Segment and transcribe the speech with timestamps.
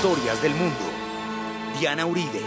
[0.00, 0.80] historias del mundo.
[1.78, 2.40] Diana Uribe.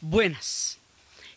[0.00, 0.78] Buenas.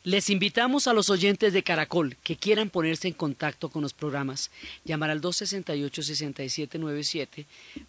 [0.04, 4.52] Les invitamos a los oyentes de Caracol que quieran ponerse en contacto con los programas,
[4.86, 7.48] llamar al 268-6797,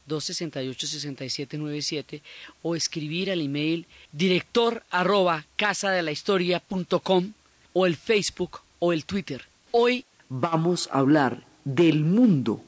[0.08, 2.23] 268-6797
[2.62, 7.34] o escribir al email director arroba casadelahistoria.com
[7.75, 9.45] o el Facebook o el Twitter.
[9.72, 12.62] Hoy vamos a hablar del mundo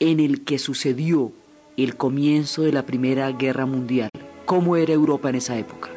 [0.00, 1.32] en el que sucedió
[1.76, 4.10] el comienzo de la Primera Guerra Mundial.
[4.44, 5.90] ¿Cómo era Europa en esa época?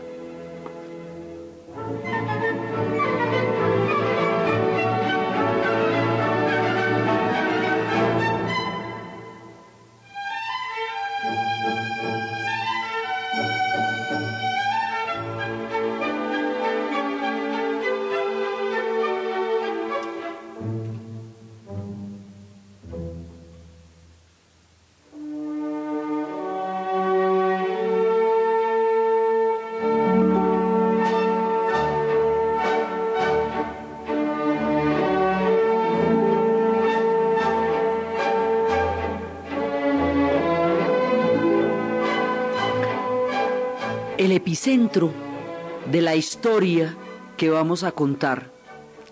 [44.96, 46.96] De la historia
[47.36, 48.50] que vamos a contar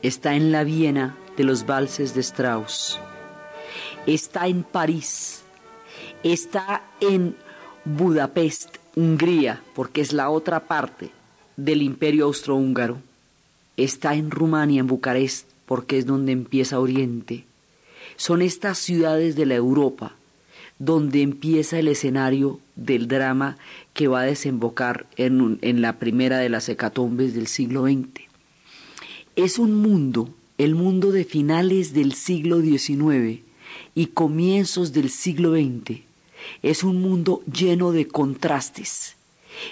[0.02, 3.02] está en la Viena de los valses de Strauss,
[4.06, 5.42] está en París,
[6.24, 7.36] está en
[7.84, 11.10] Budapest, Hungría, porque es la otra parte
[11.58, 13.00] del imperio austrohúngaro,
[13.76, 17.44] está en Rumania, en Bucarest, porque es donde empieza Oriente.
[18.16, 20.14] Son estas ciudades de la Europa
[20.80, 23.58] donde empieza el escenario del drama
[23.94, 28.24] que va a desembocar en, en la primera de las hecatombes del siglo XX.
[29.36, 33.42] Es un mundo, el mundo de finales del siglo XIX
[33.96, 36.02] y comienzos del siglo XX,
[36.62, 39.16] es un mundo lleno de contrastes.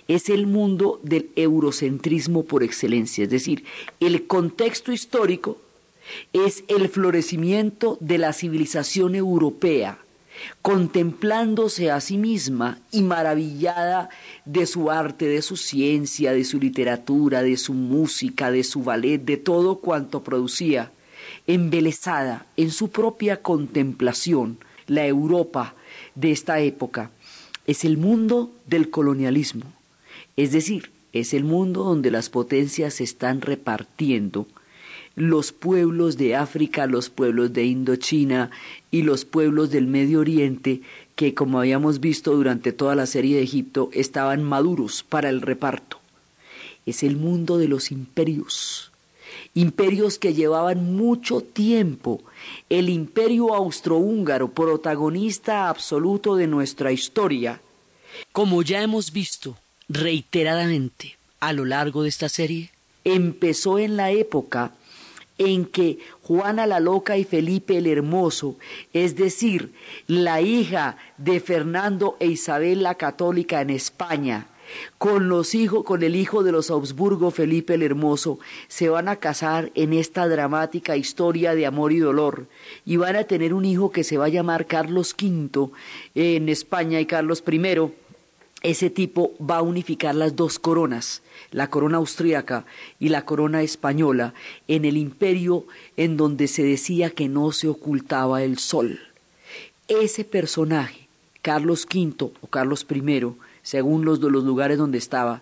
[0.08, 3.66] Es el mundo del eurocentrismo por excelencia, es decir,
[4.00, 5.58] el contexto histórico
[6.34, 9.98] es el florecimiento de la civilización europea,
[10.62, 14.10] contemplándose a sí misma y maravillada
[14.46, 19.24] de su arte, de su ciencia, de su literatura, de su música, de su ballet,
[19.24, 20.92] de todo cuanto producía,
[21.48, 24.58] embelesada en su propia contemplación,
[24.88, 25.76] la Europa
[26.16, 27.12] de esta época,
[27.68, 29.66] es el mundo del colonialismo,
[30.36, 34.48] es decir, es el mundo donde las potencias se están repartiendo
[35.16, 38.50] los pueblos de África, los pueblos de Indochina
[38.92, 40.82] y los pueblos del Medio Oriente,
[41.16, 46.00] que como habíamos visto durante toda la serie de Egipto, estaban maduros para el reparto.
[46.86, 48.92] Es el mundo de los imperios,
[49.54, 52.22] imperios que llevaban mucho tiempo.
[52.70, 57.62] El imperio austrohúngaro, protagonista absoluto de nuestra historia,
[58.32, 59.58] como ya hemos visto
[59.90, 62.72] reiteradamente a lo largo de esta serie,
[63.04, 64.74] empezó en la época
[65.42, 68.58] en que Juana la Loca y Felipe el Hermoso,
[68.94, 69.74] es decir,
[70.06, 74.48] la hija de Fernando e Isabel la Católica en España,
[75.00, 78.38] con los hijos, con el hijo de los Augsburgo, Felipe el Hermoso,
[78.68, 82.46] se van a casar en esta dramática historia de amor y dolor,
[82.86, 85.72] y van a tener un hijo que se va a llamar Carlos V
[86.14, 87.58] en España y Carlos I
[88.64, 92.66] ese tipo va a unificar las dos coronas, la corona austríaca
[93.00, 94.34] y la corona española,
[94.68, 95.66] en el imperio
[95.98, 99.00] en donde se decía que no se ocultaba el sol.
[99.88, 101.08] Ese personaje,
[101.42, 103.26] Carlos V o Carlos I,
[103.64, 105.42] según los, los lugares donde estaba,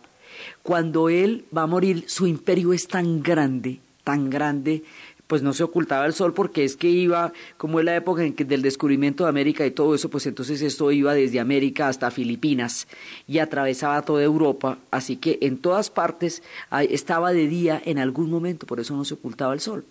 [0.63, 4.83] cuando él va a morir, su imperio es tan grande, tan grande,
[5.29, 8.33] pues no se ocultaba el sol porque es que iba, como en la época en
[8.33, 12.09] que del descubrimiento de América y todo eso, pues entonces esto iba desde América hasta
[12.09, 12.87] Filipinas
[13.27, 16.41] y atravesaba toda Europa, así que en todas partes
[16.89, 19.85] estaba de día en algún momento, por eso no se ocultaba el sol.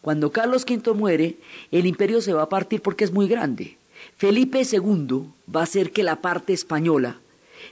[0.00, 1.36] Cuando Carlos V muere,
[1.70, 3.76] el imperio se va a partir porque es muy grande.
[4.16, 7.18] Felipe II va a hacer que la parte española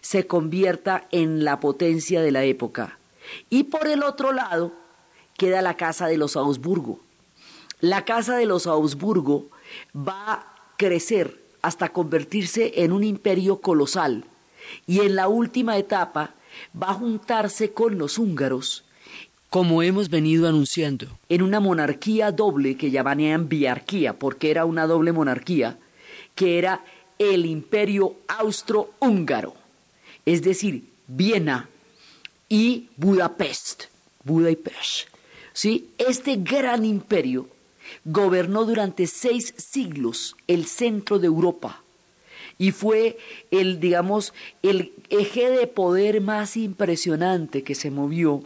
[0.02, 2.98] se convierta en la potencia de la época.
[3.48, 4.74] Y por el otro lado,
[5.36, 7.00] queda la casa de los Augsburgo.
[7.80, 9.50] La casa de los Augsburgo
[9.94, 14.24] va a crecer hasta convertirse en un imperio colosal
[14.86, 16.34] y en la última etapa
[16.80, 18.84] va a juntarse con los húngaros,
[19.50, 25.12] como hemos venido anunciando, en una monarquía doble que llamarían biarquía, porque era una doble
[25.12, 25.78] monarquía,
[26.34, 26.84] que era
[27.18, 29.54] el imperio austro-húngaro,
[30.24, 31.68] es decir, Viena
[32.48, 33.84] y Budapest,
[34.24, 35.15] Budapest.
[35.56, 35.88] ¿Sí?
[35.96, 37.48] Este gran imperio
[38.04, 41.82] gobernó durante seis siglos el centro de Europa
[42.58, 43.16] y fue
[43.50, 48.42] el, digamos, el eje de poder más impresionante que se movió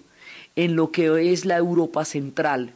[0.55, 2.75] en lo que es la Europa central.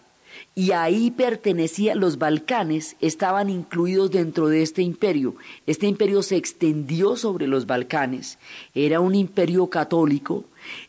[0.55, 5.35] Y ahí pertenecía, los Balcanes estaban incluidos dentro de este imperio.
[5.67, 8.39] Este imperio se extendió sobre los Balcanes.
[8.75, 10.45] Era un imperio católico.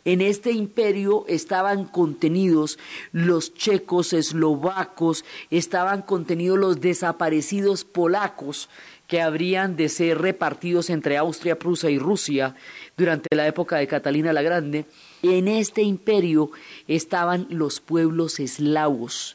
[0.06, 2.80] En este imperio estaban contenidos
[3.12, 8.70] los checos, eslovacos, estaban contenidos los desaparecidos polacos,
[9.08, 12.56] que habrían de ser repartidos entre Austria, Prusia y Rusia
[12.98, 14.86] durante la época de Catalina la Grande,
[15.22, 16.52] en este imperio
[16.88, 19.35] estaban los pueblos eslavos,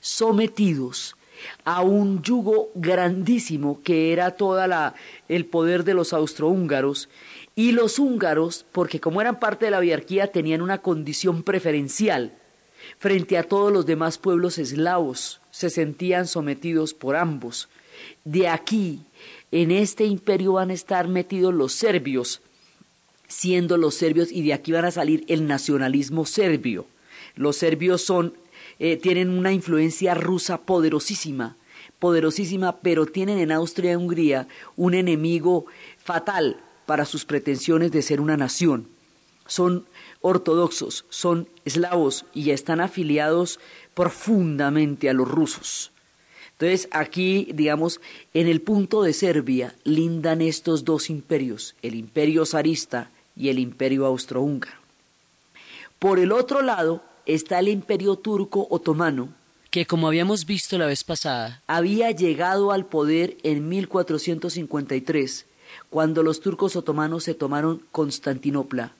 [0.00, 1.16] sometidos
[1.64, 4.94] a un yugo grandísimo que era toda la
[5.28, 7.08] el poder de los austrohúngaros
[7.56, 12.32] y los húngaros, porque como eran parte de la hierarquía, tenían una condición preferencial
[12.98, 17.68] frente a todos los demás pueblos eslavos, se sentían sometidos por ambos.
[18.24, 19.04] De aquí
[19.52, 22.40] en este imperio van a estar metidos los serbios,
[23.28, 26.86] siendo los serbios, y de aquí van a salir el nacionalismo serbio.
[27.34, 28.34] Los serbios son,
[28.80, 31.56] eh, tienen una influencia rusa poderosísima,
[31.98, 35.66] poderosísima, pero tienen en Austria y Hungría un enemigo
[36.02, 36.56] fatal
[36.86, 38.88] para sus pretensiones de ser una nación.
[39.46, 39.84] Son
[40.22, 43.60] ortodoxos, son eslavos y están afiliados
[43.92, 45.92] profundamente a los rusos.
[46.52, 48.00] Entonces aquí, digamos,
[48.32, 54.06] en el punto de Serbia lindan estos dos imperios, el imperio zarista y el imperio
[54.06, 54.80] austrohúngaro.
[55.98, 59.28] Por el otro lado está el imperio turco otomano,
[59.70, 65.46] que como habíamos visto la vez pasada, había llegado al poder en 1453,
[65.90, 68.92] cuando los turcos otomanos se tomaron Constantinopla,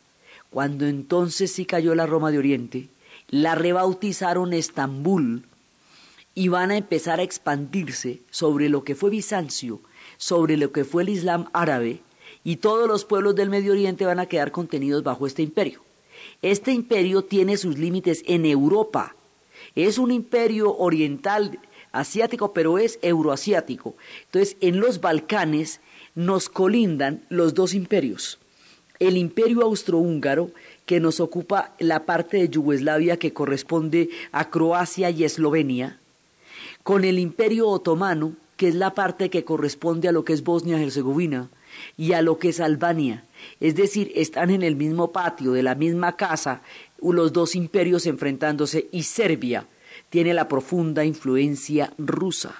[0.50, 2.88] cuando entonces sí cayó la Roma de Oriente,
[3.28, 5.44] la rebautizaron Estambul,
[6.34, 9.81] y van a empezar a expandirse sobre lo que fue Bizancio,
[10.17, 12.00] sobre lo que fue el Islam árabe,
[12.44, 15.82] y todos los pueblos del Medio Oriente van a quedar contenidos bajo este imperio.
[16.43, 19.15] Este imperio tiene sus límites en Europa.
[19.75, 21.59] Es un imperio oriental
[21.93, 23.95] asiático, pero es euroasiático.
[24.25, 25.81] Entonces, en los Balcanes
[26.15, 28.39] nos colindan los dos imperios.
[28.99, 30.51] El imperio austrohúngaro,
[30.87, 36.01] que nos ocupa la parte de Yugoslavia que corresponde a Croacia y Eslovenia,
[36.83, 41.49] con el Imperio Otomano, que es la parte que corresponde a lo que es Bosnia-Herzegovina
[41.96, 43.25] y a lo que es Albania.
[43.61, 46.62] Es decir, están en el mismo patio, de la misma casa,
[47.02, 49.67] los dos imperios enfrentándose y Serbia
[50.11, 52.55] tiene la profunda influencia rusa.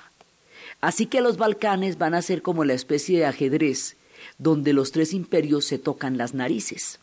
[0.81, 3.97] Así que los Balcanes van a ser como la especie de ajedrez,
[4.39, 7.01] donde los tres imperios se tocan las narices.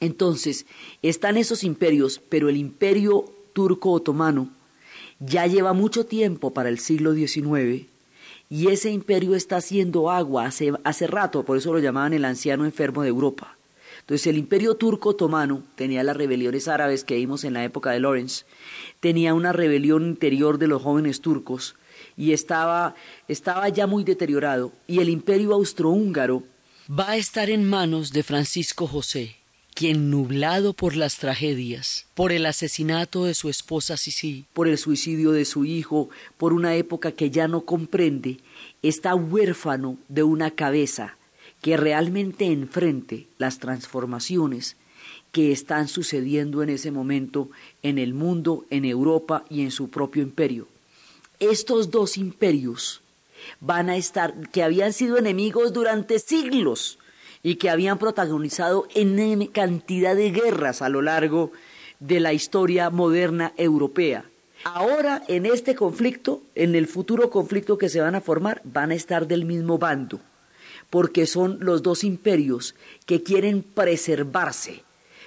[0.00, 0.66] Entonces,
[1.02, 4.50] están esos imperios, pero el imperio turco-otomano
[5.20, 7.86] ya lleva mucho tiempo para el siglo XIX
[8.54, 12.64] y ese imperio está haciendo agua hace, hace rato, por eso lo llamaban el anciano
[12.64, 13.56] enfermo de Europa.
[13.98, 17.98] Entonces el imperio turco otomano tenía las rebeliones árabes que vimos en la época de
[17.98, 18.44] Lawrence,
[19.00, 21.74] tenía una rebelión interior de los jóvenes turcos
[22.16, 22.94] y estaba,
[23.26, 26.44] estaba ya muy deteriorado y el imperio austrohúngaro
[26.88, 29.34] va a estar en manos de Francisco José,
[29.74, 35.32] quien nublado por las tragedias, por el asesinato de su esposa Sisi, por el suicidio
[35.32, 38.38] de su hijo, por una época que ya no comprende,
[38.82, 41.16] está huérfano de una cabeza
[41.60, 44.76] que realmente enfrente las transformaciones
[45.32, 47.50] que están sucediendo en ese momento
[47.82, 50.68] en el mundo, en Europa y en su propio imperio.
[51.40, 53.02] Estos dos imperios
[53.60, 56.98] van a estar, que habían sido enemigos durante siglos,
[57.44, 61.52] y que habían protagonizado en cantidad de guerras a lo largo
[62.00, 64.24] de la historia moderna europea.
[64.64, 68.94] Ahora, en este conflicto, en el futuro conflicto que se van a formar, van a
[68.94, 70.20] estar del mismo bando,
[70.88, 72.74] porque son los dos imperios
[73.04, 74.82] que quieren preservarse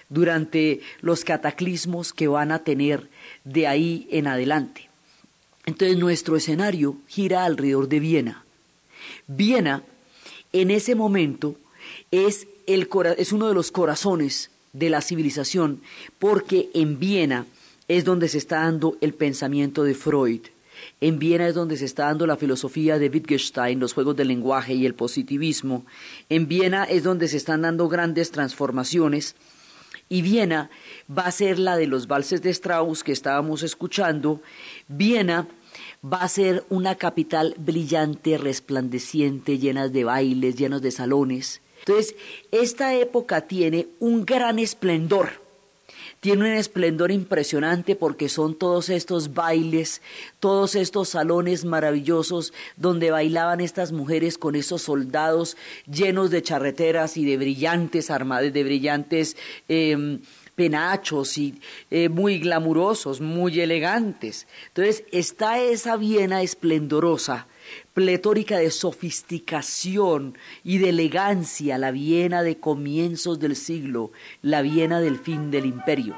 [0.09, 3.09] durante los cataclismos que van a tener
[3.43, 4.89] de ahí en adelante.
[5.67, 8.43] Entonces nuestro escenario gira alrededor de Viena.
[9.27, 9.83] Viena,
[10.51, 11.57] en ese momento,
[12.11, 15.81] es, el, es uno de los corazones de la civilización,
[16.19, 17.45] porque en Viena
[17.87, 20.41] es donde se está dando el pensamiento de Freud.
[21.01, 24.73] En Viena es donde se está dando la filosofía de Wittgenstein, los juegos del lenguaje
[24.73, 25.85] y el positivismo.
[26.29, 29.35] En Viena es donde se están dando grandes transformaciones.
[30.09, 30.69] Y Viena
[31.15, 34.41] va a ser la de los valses de Strauss que estábamos escuchando.
[34.87, 35.47] Viena
[36.03, 41.61] va a ser una capital brillante, resplandeciente, llena de bailes, llenos de salones.
[41.87, 42.15] Entonces,
[42.51, 45.45] esta época tiene un gran esplendor.
[46.19, 50.01] tiene un esplendor impresionante porque son todos estos bailes,
[50.39, 57.23] todos estos salones maravillosos donde bailaban estas mujeres con esos soldados llenos de charreteras y
[57.23, 59.37] de brillantes armadas, de brillantes
[59.69, 60.19] em,
[60.55, 64.47] penachos y eh, muy glamurosos, muy elegantes.
[64.69, 67.47] Entonces está esa Viena esplendorosa,
[67.93, 75.17] pletórica de sofisticación y de elegancia, la Viena de comienzos del siglo, la Viena del
[75.17, 76.17] fin del imperio.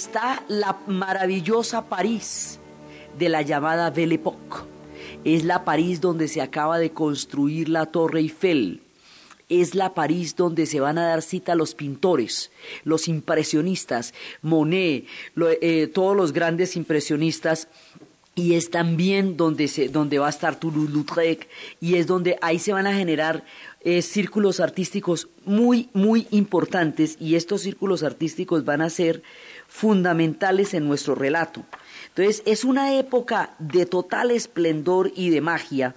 [0.00, 2.58] Está la maravillosa París
[3.18, 4.64] de la llamada Belle Époque.
[5.24, 8.80] Es la París donde se acaba de construir la Torre Eiffel.
[9.50, 12.50] Es la París donde se van a dar cita los pintores,
[12.84, 15.04] los impresionistas, Monet,
[15.60, 17.68] eh, todos los grandes impresionistas
[18.34, 21.46] y es también donde, se, donde va a estar Toulouse-Lautrec
[21.78, 23.44] y es donde ahí se van a generar
[23.82, 29.22] eh, círculos artísticos muy, muy importantes y estos círculos artísticos van a ser
[29.70, 31.62] fundamentales en nuestro relato.
[32.08, 35.94] Entonces, es una época de total esplendor y de magia,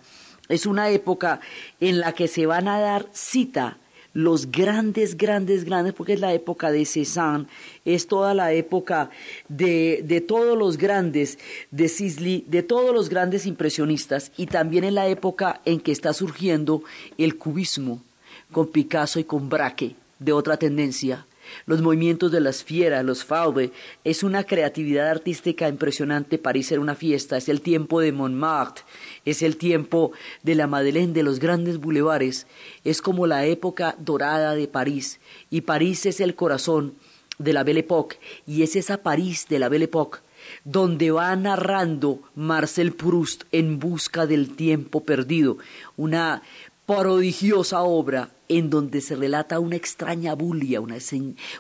[0.48, 1.42] es una época
[1.80, 3.78] en la que se van a dar cita
[4.14, 7.48] los grandes, grandes, grandes, porque es la época de Cézanne,
[7.84, 9.10] es toda la época
[9.50, 11.40] de, de todos los grandes,
[11.72, 16.14] de Sisley, de todos los grandes impresionistas, y también en la época en que está
[16.14, 16.84] surgiendo
[17.18, 18.04] el cubismo,
[18.52, 21.26] con Picasso y con Braque, de otra tendencia,
[21.66, 23.72] los movimientos de las fieras, los faube,
[24.04, 26.38] es una creatividad artística impresionante.
[26.38, 28.84] París era una fiesta, es el tiempo de Montmartre,
[29.26, 30.12] es el tiempo
[30.44, 32.48] de la Madeleine, de los grandes bulevares,
[32.84, 35.20] es como la época dorada de París,
[35.50, 36.96] y París es el corazón
[37.38, 40.20] de la Belle Époque, y es esa París de la Belle Époque
[40.66, 45.58] donde va narrando Marcel Proust en busca del tiempo perdido,
[45.96, 46.42] una
[46.86, 50.98] prodigiosa obra en donde se relata una extraña bulia, una,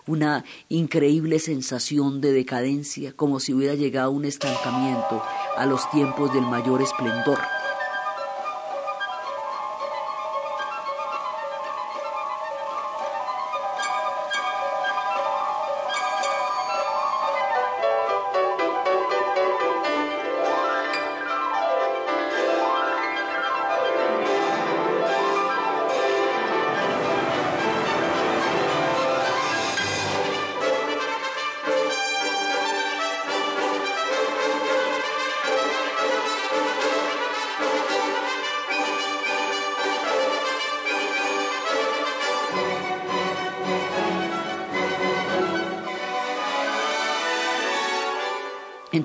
[0.07, 5.21] una increíble sensación de decadencia, como si hubiera llegado un estancamiento
[5.57, 7.39] a los tiempos del mayor esplendor.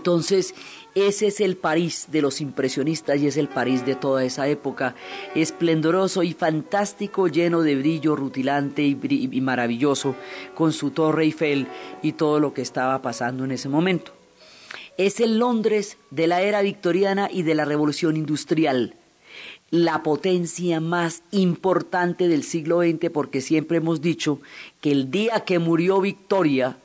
[0.09, 0.55] Entonces,
[0.95, 4.95] ese es el París de los impresionistas y es el París de toda esa época,
[5.35, 10.17] esplendoroso y fantástico, lleno de brillo rutilante y, maravilloso,
[10.55, 11.67] con su torre Eiffel
[12.01, 14.13] y todo lo que estaba pasando en ese momento.
[14.97, 18.95] Es el Londres de la era victoriana y de la revolución industrial,
[19.71, 24.41] la potencia más importante del siglo XX, porque siempre hemos dicho
[24.81, 26.79] que el día que murió Victoria,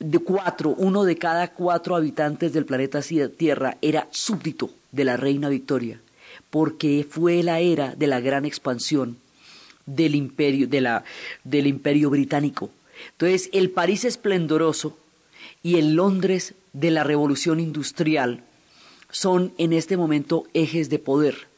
[0.00, 3.00] de cuatro, uno de cada cuatro habitantes del planeta
[3.36, 6.00] Tierra era súbdito de la reina Victoria,
[6.48, 9.18] porque fue la era de la gran expansión
[9.84, 11.04] del imperio, de la,
[11.44, 12.70] del imperio británico.
[13.12, 14.96] Entonces, el París esplendoroso
[15.62, 18.42] y el Londres de la revolución industrial
[19.10, 21.48] son en este momento ejes de poder.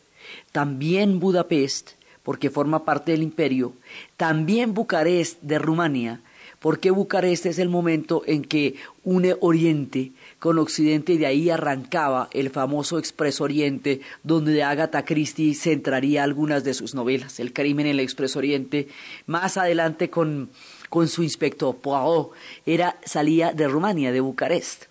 [0.51, 1.91] También Budapest,
[2.25, 3.75] porque forma parte del imperio,
[4.17, 6.21] también Bucarest de Rumania,
[6.63, 12.29] porque Bucarest es el momento en que une Oriente con Occidente y de ahí arrancaba
[12.33, 17.87] el famoso Expreso Oriente, donde de Agatha Christie centraría algunas de sus novelas, El crimen
[17.87, 18.89] en el Expreso Oriente,
[19.27, 20.51] más adelante con,
[20.89, 22.31] con su inspector Poirot,
[22.65, 24.85] era, salía de Rumania, de Bucarest.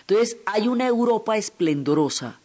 [0.00, 2.40] Entonces hay una Europa esplendorosa,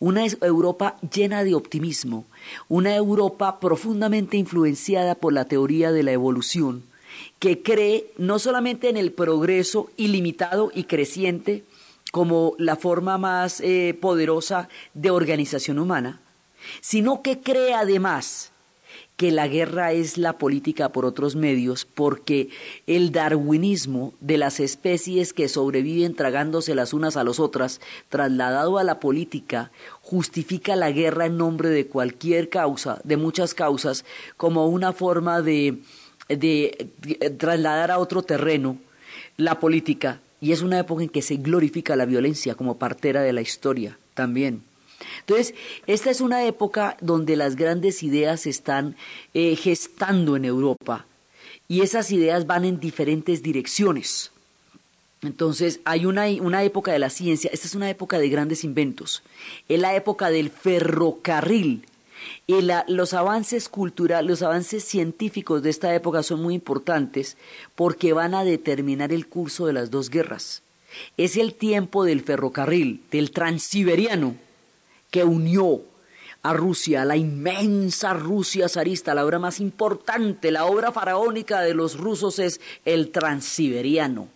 [0.00, 2.24] una Europa llena de optimismo,
[2.68, 6.82] una Europa profundamente influenciada por la teoría de la evolución,
[7.38, 11.64] que cree no solamente en el progreso ilimitado y creciente
[12.12, 16.20] como la forma más eh, poderosa de organización humana,
[16.80, 18.52] sino que cree además
[19.16, 22.50] que la guerra es la política por otros medios, porque
[22.86, 27.80] el darwinismo de las especies que sobreviven tragándose las unas a las otras,
[28.10, 29.70] trasladado a la política,
[30.02, 34.04] justifica la guerra en nombre de cualquier causa, de muchas causas,
[34.36, 35.78] como una forma de,
[36.28, 36.90] de,
[37.38, 38.78] trasladar a otro terreno
[39.36, 43.32] la política, y es una época en que se glorifica la violencia como partera de
[43.32, 44.62] la historia también.
[45.20, 45.54] Entonces,
[45.86, 48.96] esta es una época donde las grandes ideas se están
[49.34, 51.06] eh, gestando en Europa
[51.68, 54.30] y esas ideas van en diferentes direcciones.
[55.22, 59.22] Entonces, hay una, una, época de la ciencia, esta es una época de grandes inventos,
[59.68, 61.84] es la época del ferrocarril.
[62.46, 67.36] Y los avances culturales, los avances científicos de esta época son muy importantes
[67.74, 70.62] porque van a determinar el curso de las dos guerras.
[71.16, 74.36] Es el tiempo del ferrocarril, del transiberiano,
[75.10, 75.82] que unió
[76.42, 81.98] a Rusia, la inmensa Rusia zarista, la obra más importante, la obra faraónica de los
[81.98, 84.28] rusos es el Transiberiano,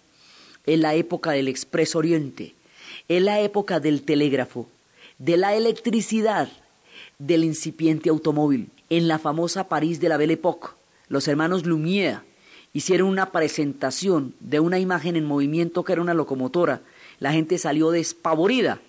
[0.67, 2.55] en la época del Expreso Oriente,
[3.09, 4.69] en la época del telégrafo,
[5.19, 6.49] de la electricidad,
[7.21, 10.71] del incipiente automóvil, en la famosa París de la Belle Époque.
[11.07, 12.23] Los hermanos Lumière
[12.73, 16.83] hicieron una presentación de una imagen en movimiento que era una locomotora.
[17.19, 18.81] La gente salió despavorida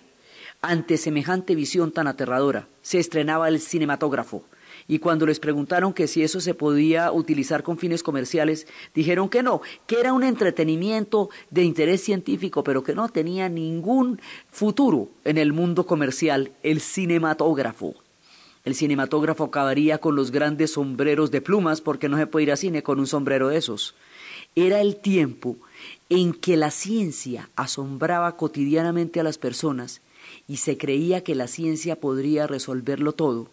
[0.62, 4.44] ante semejante visión tan aterradora, se estrenaba el cinematógrafo,
[4.88, 9.42] y cuando les preguntaron que si eso se podía utilizar con fines comerciales, dijeron que
[9.42, 14.20] no, que era un entretenimiento de interés científico, pero que no tenía ningún
[14.50, 18.01] futuro en el mundo comercial, el cinematógrafo.
[18.64, 22.56] El cinematógrafo acabaría con los grandes sombreros de plumas porque no se puede ir a
[22.56, 23.94] cine con un sombrero de esos.
[24.54, 25.56] Era el tiempo
[26.08, 30.00] en que la ciencia asombraba cotidianamente a las personas
[30.46, 33.50] y se creía que la ciencia podría resolverlo todo.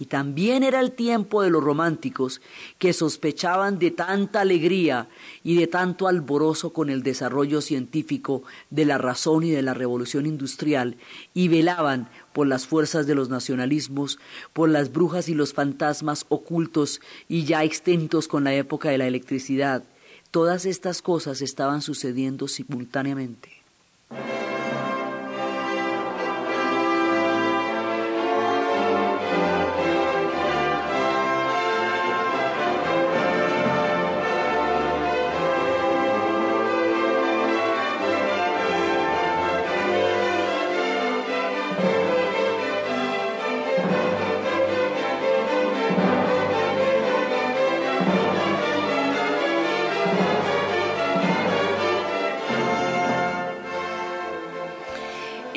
[0.00, 2.40] Y también era el tiempo de los románticos
[2.78, 5.08] que sospechaban de tanta alegría
[5.42, 10.24] y de tanto alborozo con el desarrollo científico de la razón y de la revolución
[10.26, 10.96] industrial
[11.34, 14.18] y velaban por las fuerzas de los nacionalismos,
[14.52, 19.06] por las brujas y los fantasmas ocultos y ya extintos con la época de la
[19.06, 19.82] electricidad.
[20.30, 23.50] Todas estas cosas estaban sucediendo simultáneamente.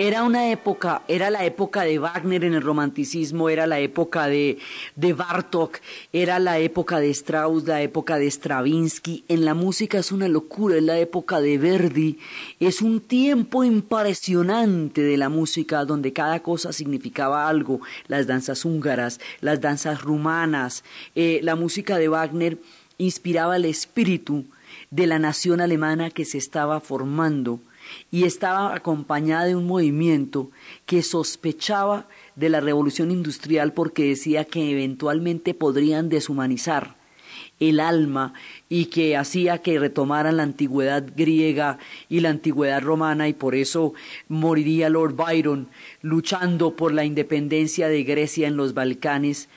[0.04, 4.58] Era una época, era la época de Wagner en el romanticismo, era la época de,
[4.96, 5.78] de Bartok,
[6.12, 9.26] era la época de Strauss, la época de Stravinsky.
[9.28, 12.18] En la música es una locura, es la época de Verdi.
[12.60, 17.80] Es un tiempo impresionante de la música donde cada cosa significaba algo.
[18.08, 20.84] Las danzas húngaras, las danzas rumanas,
[21.14, 22.58] eh, la música de Wagner
[22.98, 24.46] inspiraba el espíritu
[24.90, 27.60] de la nación alemana que se estaba formando
[28.12, 30.52] y estaba acompañada de un movimiento
[30.86, 36.96] que sospechaba de la revolución industrial porque decía que eventualmente podrían deshumanizar
[37.62, 38.34] el alma
[38.70, 41.78] y que hacía que retomaran la antigüedad griega
[42.10, 43.94] y la antigüedad romana y por eso
[44.28, 45.70] moriría Lord Byron
[46.02, 49.48] luchando por la independencia de Grecia en los Balcanes.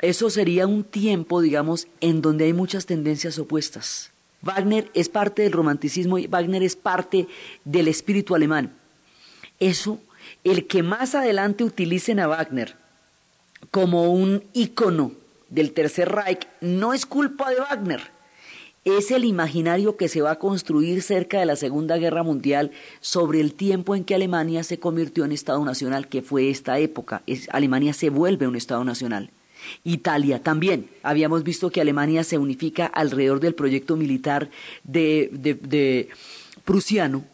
[0.00, 4.13] Eso sería un tiempo, digamos, en donde hay muchas tendencias opuestas.
[4.44, 7.26] Wagner es parte del romanticismo y Wagner es parte
[7.64, 8.74] del espíritu alemán.
[9.58, 10.00] Eso,
[10.44, 12.76] el que más adelante utilicen a Wagner
[13.70, 15.12] como un ícono
[15.48, 18.12] del Tercer Reich, no es culpa de Wagner.
[18.84, 23.40] Es el imaginario que se va a construir cerca de la Segunda Guerra Mundial sobre
[23.40, 27.22] el tiempo en que Alemania se convirtió en Estado Nacional, que fue esta época.
[27.50, 29.30] Alemania se vuelve un Estado Nacional.
[29.84, 30.88] Italia también.
[31.02, 34.50] Habíamos visto que Alemania se unifica alrededor del proyecto militar
[34.82, 36.08] de,
[36.64, 37.24] prusiano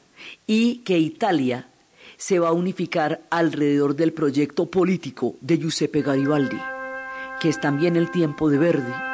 [0.47, 1.69] y que Italia
[2.17, 6.59] se va a unificar alrededor del proyecto político de Giuseppe Garibaldi,
[7.41, 9.10] que es también el tiempo de Verdi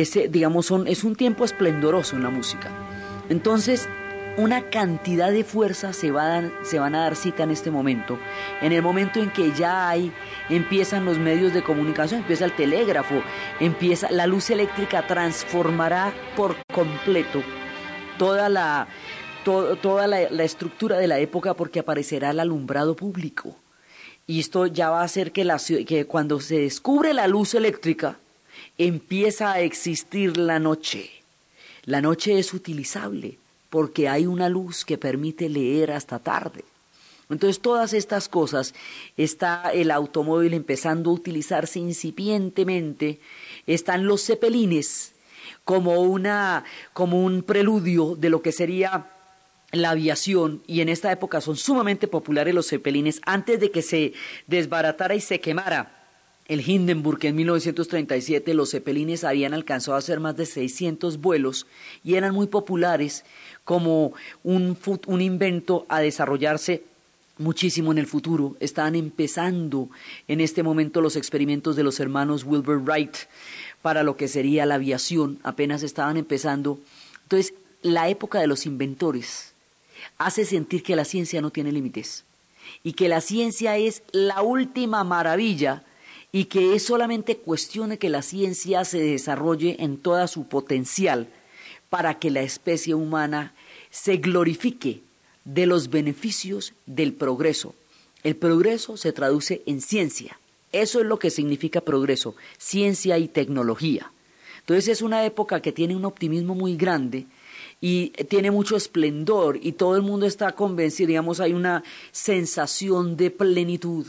[0.00, 2.70] ese, digamos, son, es un tiempo esplendoroso en la música.
[3.28, 3.88] Entonces,
[4.36, 6.12] una cantidad de fuerzas se,
[6.62, 8.18] se van a dar cita en este momento,
[8.60, 10.12] en el momento en que ya hay,
[10.48, 13.22] empiezan los medios de comunicación, empieza el telégrafo,
[13.58, 17.42] empieza la luz eléctrica transformará por completo
[18.18, 18.88] toda la,
[19.44, 23.56] toda la, estructura de la época porque aparecerá el alumbrado público.
[24.26, 28.18] Y esto ya va a hacer que, la, que cuando se descubre la luz eléctrica,
[28.78, 31.10] empieza a existir la noche.
[31.84, 33.38] La noche es utilizable
[33.70, 36.64] porque hay una luz que permite leer hasta tarde.
[37.30, 38.74] Entonces todas estas cosas,
[39.16, 43.20] está el automóvil empezando a utilizarse incipientemente,
[43.68, 45.12] están los cepelines
[45.64, 49.12] como, una, como un preludio de lo que sería
[49.70, 54.12] la aviación y en esta época son sumamente populares los cepelines antes de que se
[54.48, 55.99] desbaratara y se quemara
[56.50, 61.68] el Hindenburg en 1937 los cepelines habían alcanzado a hacer más de 600 vuelos
[62.02, 63.24] y eran muy populares
[63.62, 66.82] como un, un invento a desarrollarse
[67.38, 68.56] muchísimo en el futuro.
[68.58, 69.90] Estaban empezando
[70.26, 73.14] en este momento los experimentos de los hermanos Wilbur Wright
[73.80, 76.80] para lo que sería la aviación, apenas estaban empezando.
[77.22, 79.54] Entonces, la época de los inventores
[80.18, 82.24] hace sentir que la ciencia no tiene límites
[82.82, 85.84] y que la ciencia es la última maravilla
[86.32, 91.28] y que es solamente cuestión de que la ciencia se desarrolle en toda su potencial
[91.88, 93.54] para que la especie humana
[93.90, 95.02] se glorifique
[95.44, 97.74] de los beneficios del progreso.
[98.22, 100.38] El progreso se traduce en ciencia.
[100.72, 104.12] Eso es lo que significa progreso, ciencia y tecnología.
[104.60, 107.26] Entonces es una época que tiene un optimismo muy grande
[107.80, 113.30] y tiene mucho esplendor y todo el mundo está convencido, digamos, hay una sensación de
[113.30, 114.06] plenitud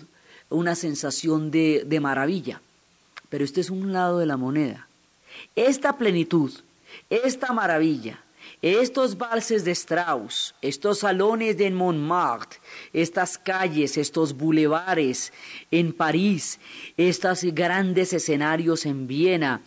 [0.51, 2.61] una sensación de, de maravilla.
[3.29, 4.87] Pero este es un lado de la moneda.
[5.55, 6.51] Esta plenitud,
[7.09, 8.19] esta maravilla,
[8.61, 12.59] estos valses de Strauss, estos salones de Montmartre,
[12.93, 15.33] estas calles, estos bulevares
[15.71, 16.59] en París,
[16.97, 19.61] estos grandes escenarios en Viena,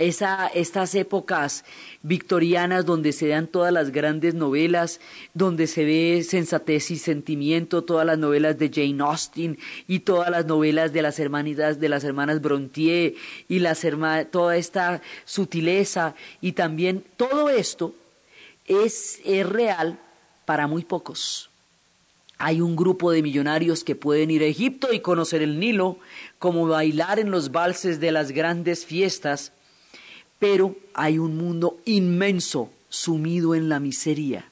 [0.00, 1.64] esa, estas épocas
[2.02, 4.98] victorianas donde se dan todas las grandes novelas,
[5.34, 10.46] donde se ve sensatez y sentimiento, todas las novelas de Jane Austen y todas las
[10.46, 13.14] novelas de las hermanitas de las hermanas Brontier
[13.46, 13.86] y las
[14.30, 17.94] toda esta sutileza y también todo esto
[18.66, 19.98] es, es real
[20.46, 21.50] para muy pocos.
[22.38, 25.98] Hay un grupo de millonarios que pueden ir a Egipto y conocer el Nilo,
[26.38, 29.52] como bailar en los valses de las grandes fiestas,
[30.40, 34.50] pero hay un mundo inmenso sumido en la miseria.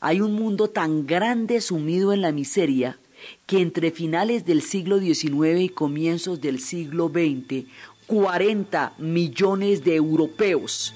[0.00, 2.98] Hay un mundo tan grande sumido en la miseria
[3.46, 7.66] que entre finales del siglo XIX y comienzos del siglo XX,
[8.08, 10.92] 40 millones de europeos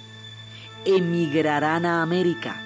[0.85, 2.66] emigrarán a América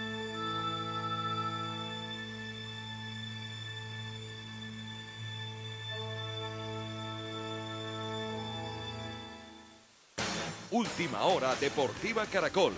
[10.71, 12.73] Última hora Deportiva Caracol.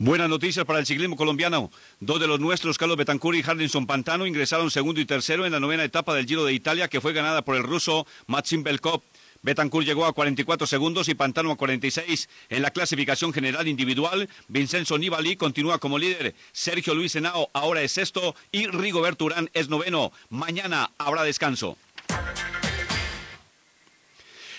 [0.00, 1.70] Buenas noticias para el ciclismo colombiano.
[2.00, 5.60] Dos de los nuestros, Carlos Betancur y Harlinson Pantano, ingresaron segundo y tercero en la
[5.60, 9.02] novena etapa del Giro de Italia, que fue ganada por el ruso Maxim Belkov.
[9.42, 12.28] Betancourt llegó a 44 segundos y Pantano a 46.
[12.48, 16.34] En la clasificación general individual, Vincenzo Nibali continúa como líder.
[16.52, 20.12] Sergio Luis Henao ahora es sexto y Rigoberto Urán es noveno.
[20.30, 21.76] Mañana habrá descanso.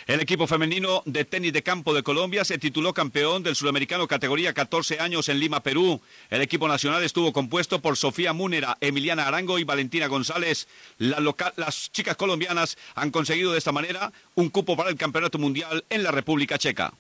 [0.10, 4.56] El equipo femenino de tenis de campo de Colombia se tituló campeón del sudamericano categoría
[4.56, 6.02] 14 años en Lima, Perú.
[6.32, 10.68] El equipo nacional estuvo compuesto por Sofía Múnera, Emiliana Arango y Valentina González.
[10.98, 16.02] las chicas colombianas han conseguido de esta manera un cupo para el Campeonato Mundial en
[16.02, 16.92] la República Checa.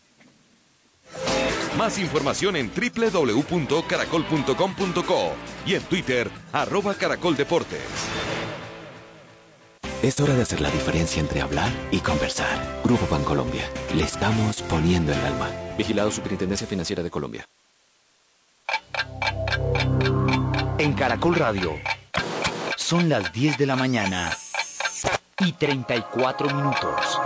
[1.80, 5.34] Más información en www.caracol.com.co
[5.66, 7.82] y en Twitter, arroba caracoldeportes.
[10.02, 12.80] Es hora de hacer la diferencia entre hablar y conversar.
[12.86, 13.70] Grupo Bancolombia.
[13.94, 15.52] Le estamos poniendo el alma.
[15.78, 17.46] Vigilado Superintendencia Financiera de Colombia.
[20.78, 21.74] En Caracol Radio.
[22.78, 24.32] Son las 10 de la mañana
[25.42, 27.20] y 34 minutos.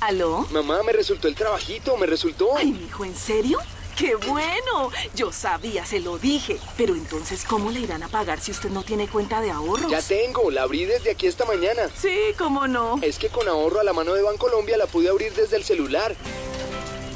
[0.00, 0.46] ¿Aló?
[0.52, 2.56] Mamá, me resultó el trabajito, me resultó.
[2.56, 3.58] Ay, hijo, ¿en serio?
[3.96, 4.90] ¡Qué bueno!
[5.14, 6.58] Yo sabía, se lo dije.
[6.76, 9.90] Pero entonces, ¿cómo le irán a pagar si usted no tiene cuenta de ahorros?
[9.90, 11.88] Ya tengo, la abrí desde aquí esta mañana.
[11.96, 12.98] Sí, cómo no.
[13.02, 16.14] Es que con ahorro a la mano de Bancolombia la pude abrir desde el celular.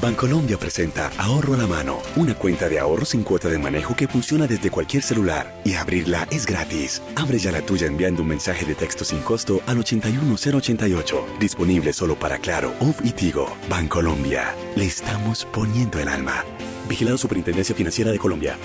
[0.01, 4.07] Bancolombia presenta Ahorro a la mano, una cuenta de ahorro sin cuota de manejo que
[4.07, 7.03] funciona desde cualquier celular y abrirla es gratis.
[7.15, 12.15] Abre ya la tuya enviando un mensaje de texto sin costo al 81088, disponible solo
[12.15, 13.57] para Claro, OFF y Tigo.
[13.71, 16.45] Bancolombia, le estamos poniendo el alma.
[16.89, 18.57] Vigilado Superintendencia Financiera de Colombia.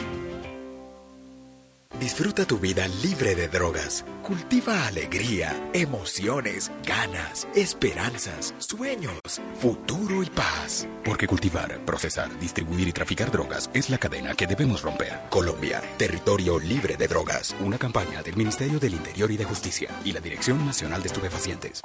[2.01, 4.03] Disfruta tu vida libre de drogas.
[4.23, 9.21] Cultiva alegría, emociones, ganas, esperanzas, sueños,
[9.59, 10.87] futuro y paz.
[11.05, 15.13] Porque cultivar, procesar, distribuir y traficar drogas es la cadena que debemos romper.
[15.29, 17.55] Colombia, territorio libre de drogas.
[17.59, 21.83] Una campaña del Ministerio del Interior y de Justicia y la Dirección Nacional de Estupefacientes.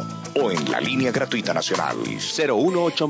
[0.42, 3.08] o en la línea gratuita nacional 018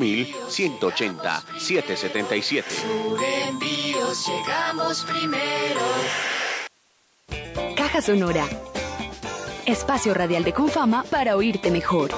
[0.50, 2.70] 180 777.
[2.70, 5.82] Surenvíos llegamos primero.
[7.76, 8.46] Caja Sonora.
[9.66, 12.12] Espacio radial de Confama para oírte mejor.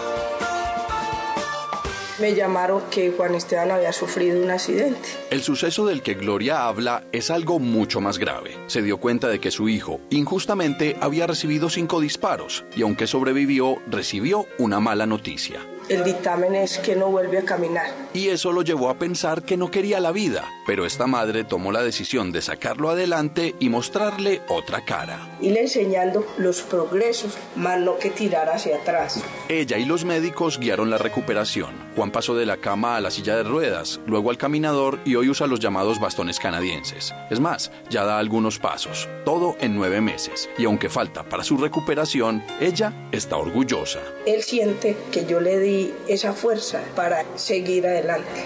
[2.19, 5.07] Me llamaron que Juan Esteban había sufrido un accidente.
[5.29, 8.57] El suceso del que Gloria habla es algo mucho más grave.
[8.65, 13.77] Se dio cuenta de que su hijo, injustamente, había recibido cinco disparos y aunque sobrevivió,
[13.85, 15.59] recibió una mala noticia.
[15.89, 17.89] El dictamen es que no vuelve a caminar.
[18.13, 21.71] Y eso lo llevó a pensar que no quería la vida, pero esta madre tomó
[21.71, 25.37] la decisión de sacarlo adelante y mostrarle otra cara.
[25.39, 29.23] Y le enseñando los progresos, más no que tirar hacia atrás.
[29.47, 31.73] Ella y los médicos guiaron la recuperación.
[31.95, 35.29] Juan pasó de la cama a la silla de ruedas, luego al caminador y hoy
[35.29, 37.13] usa los llamados bastones canadienses.
[37.29, 40.49] Es más, ya da algunos pasos, todo en nueve meses.
[40.57, 43.99] Y aunque falta para su recuperación, ella está orgullosa.
[44.25, 45.76] Él siente que yo le di
[46.07, 48.45] esa fuerza para seguir adelante.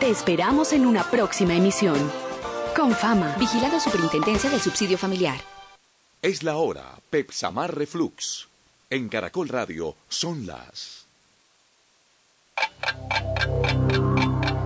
[0.00, 1.96] Te esperamos en una próxima emisión.
[2.76, 5.38] Con fama, vigilado Superintendencia del Subsidio Familiar.
[6.22, 8.48] Es la hora, Pepsamar Reflux.
[8.90, 11.06] En Caracol Radio son las...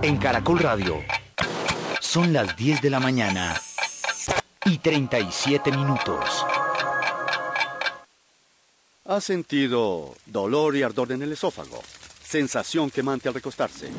[0.01, 1.03] En Caracol Radio
[1.99, 3.59] son las 10 de la mañana
[4.65, 6.45] y 37 minutos.
[9.09, 11.81] ¿Ha sentido dolor y ardor en el esófago?
[12.23, 13.89] Sensación quemante al recostarse.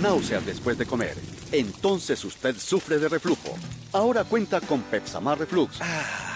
[0.00, 1.16] Náuseas después de comer.
[1.52, 3.54] Entonces usted sufre de reflujo.
[3.92, 5.78] Ahora cuenta con Pepsamar Reflux,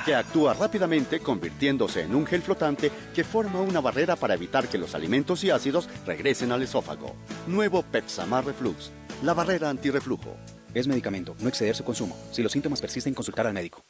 [0.04, 4.78] que actúa rápidamente convirtiéndose en un gel flotante que forma una barrera para evitar que
[4.78, 7.16] los alimentos y ácidos regresen al esófago.
[7.48, 8.92] Nuevo Pepsamar Reflux,
[9.24, 10.36] la barrera antirreflujo.
[10.74, 12.16] Es medicamento, no exceder su consumo.
[12.30, 13.84] Si los síntomas persisten, consultar al médico.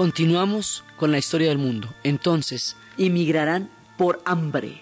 [0.00, 1.94] Continuamos con la historia del mundo.
[2.04, 4.80] Entonces, inmigrarán por hambre.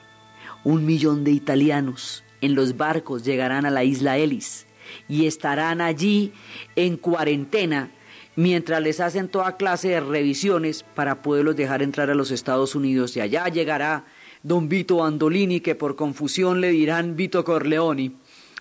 [0.62, 4.68] Un millón de italianos en los barcos llegarán a la isla Ellis
[5.08, 6.32] y estarán allí
[6.76, 7.90] en cuarentena
[8.36, 13.16] mientras les hacen toda clase de revisiones para poderlos dejar entrar a los Estados Unidos.
[13.16, 14.04] Y allá llegará
[14.44, 18.14] don Vito Andolini, que por confusión le dirán Vito Corleoni,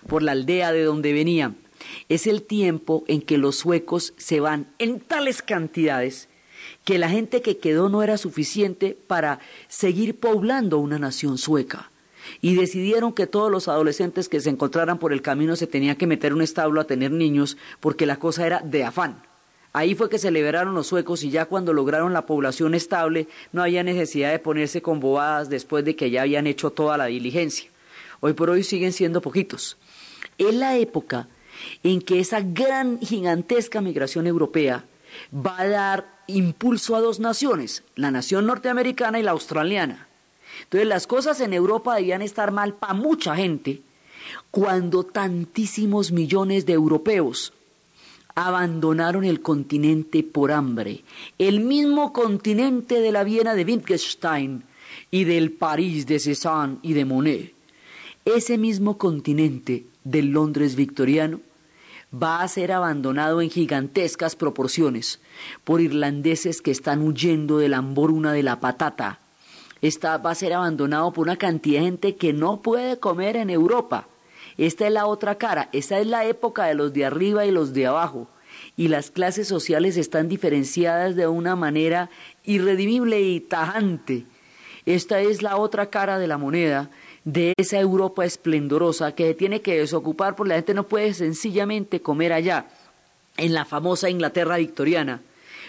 [0.08, 1.54] por la aldea de donde venía.
[2.08, 6.27] Es el tiempo en que los suecos se van en tales cantidades
[6.88, 11.90] que la gente que quedó no era suficiente para seguir poblando una nación sueca.
[12.40, 16.06] Y decidieron que todos los adolescentes que se encontraran por el camino se tenían que
[16.06, 19.20] meter un establo a tener niños porque la cosa era de afán.
[19.74, 23.62] Ahí fue que se liberaron los suecos y ya cuando lograron la población estable no
[23.62, 27.68] había necesidad de ponerse con bobadas después de que ya habían hecho toda la diligencia.
[28.20, 29.76] Hoy por hoy siguen siendo poquitos.
[30.38, 31.28] Es la época
[31.82, 34.86] en que esa gran, gigantesca migración europea
[35.34, 40.08] va a dar impulso a dos naciones, la nación norteamericana y la australiana.
[40.64, 43.82] Entonces las cosas en Europa debían estar mal para mucha gente
[44.50, 47.52] cuando tantísimos millones de europeos
[48.34, 51.02] abandonaron el continente por hambre,
[51.38, 54.62] el mismo continente de la Viena de Wittgenstein
[55.10, 57.54] y del París de Cézanne y de Monet.
[58.24, 61.40] ese mismo continente del Londres victoriano
[62.12, 65.20] va a ser abandonado en gigantescas proporciones
[65.64, 69.20] por irlandeses que están huyendo de la hambruna de la patata.
[69.82, 73.50] Esta va a ser abandonado por una cantidad de gente que no puede comer en
[73.50, 74.08] Europa.
[74.56, 77.72] Esta es la otra cara, esta es la época de los de arriba y los
[77.74, 78.28] de abajo.
[78.76, 82.10] Y las clases sociales están diferenciadas de una manera
[82.44, 84.24] irredimible y tajante.
[84.84, 86.90] Esta es la otra cara de la moneda
[87.28, 92.00] de esa Europa esplendorosa que se tiene que desocupar porque la gente no puede sencillamente
[92.00, 92.70] comer allá,
[93.36, 95.20] en la famosa Inglaterra victoriana.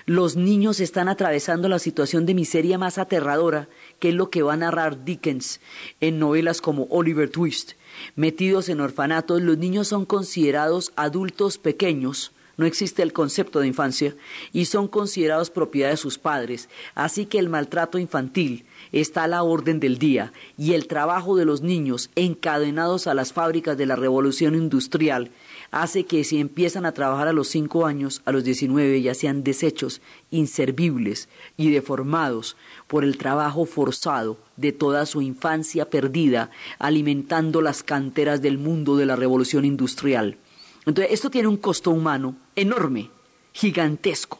[0.05, 3.67] Los niños están atravesando la situación de miseria más aterradora,
[3.99, 5.59] que es lo que va a narrar Dickens
[5.99, 7.73] en novelas como Oliver Twist.
[8.15, 14.15] Metidos en orfanatos, los niños son considerados adultos pequeños, no existe el concepto de infancia,
[14.53, 16.69] y son considerados propiedad de sus padres.
[16.95, 21.45] Así que el maltrato infantil, está a la orden del día y el trabajo de
[21.45, 25.31] los niños encadenados a las fábricas de la revolución industrial
[25.71, 29.43] hace que si empiezan a trabajar a los cinco años, a los diecinueve ya sean
[29.43, 36.49] desechos, inservibles y deformados por el trabajo forzado de toda su infancia perdida,
[36.79, 40.37] alimentando las canteras del mundo de la revolución industrial.
[40.85, 43.11] Entonces, esto tiene un costo humano enorme,
[43.53, 44.39] gigantesco.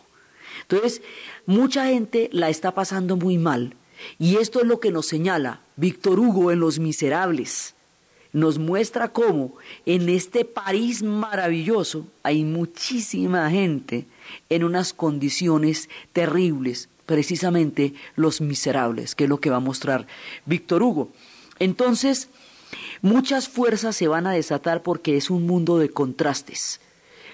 [0.62, 1.02] Entonces,
[1.46, 3.76] mucha gente la está pasando muy mal
[4.18, 7.76] y esto es lo que nos señala Víctor Hugo en Los Miserables.
[8.32, 14.06] Nos muestra cómo en este París maravilloso hay muchísima gente
[14.50, 20.06] en unas condiciones terribles, precisamente los miserables, que es lo que va a mostrar
[20.46, 21.10] Víctor Hugo.
[21.58, 22.30] Entonces,
[23.02, 26.80] muchas fuerzas se van a desatar porque es un mundo de contrastes.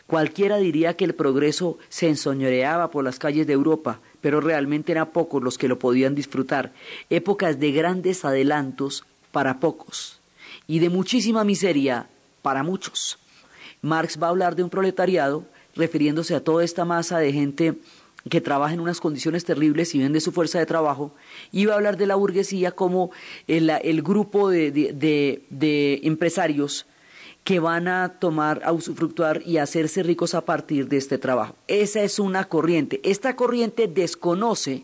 [0.08, 5.12] Cualquiera diría que el progreso se ensoñoreaba por las calles de Europa, pero realmente eran
[5.12, 6.74] pocos los que lo podían disfrutar.
[7.12, 10.20] Épocas de grandes adelantos para pocos
[10.66, 12.08] y de muchísima miseria
[12.42, 13.20] para muchos.
[13.84, 17.76] Marx va a hablar de un proletariado refiriéndose a toda esta masa de gente
[18.28, 21.14] que trabaja en unas condiciones terribles y vende su fuerza de trabajo,
[21.52, 23.12] y va a hablar de la burguesía como
[23.46, 26.88] el, grupo de empresarios
[27.46, 31.56] que van a tomar, a usufructuar y hacerse ricos a partir de este trabajo.
[31.68, 33.00] Esa es una corriente.
[33.04, 34.84] Esta corriente desconoce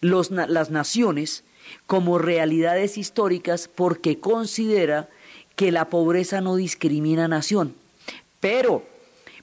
[0.00, 1.44] las naciones
[1.86, 5.10] como realidades históricas porque considera
[5.56, 7.74] que la pobreza no discrimina nación.
[8.40, 8.82] Pero,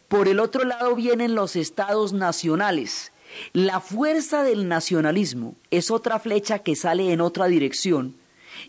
[0.08, 3.12] por el otro lado vienen los estados nacionales.
[3.54, 8.16] La fuerza del nacionalismo es otra flecha que sale en otra dirección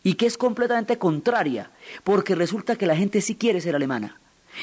[0.03, 1.70] y que es completamente contraria,
[2.05, 4.20] porque resulta que la gente sí quiere ser alemana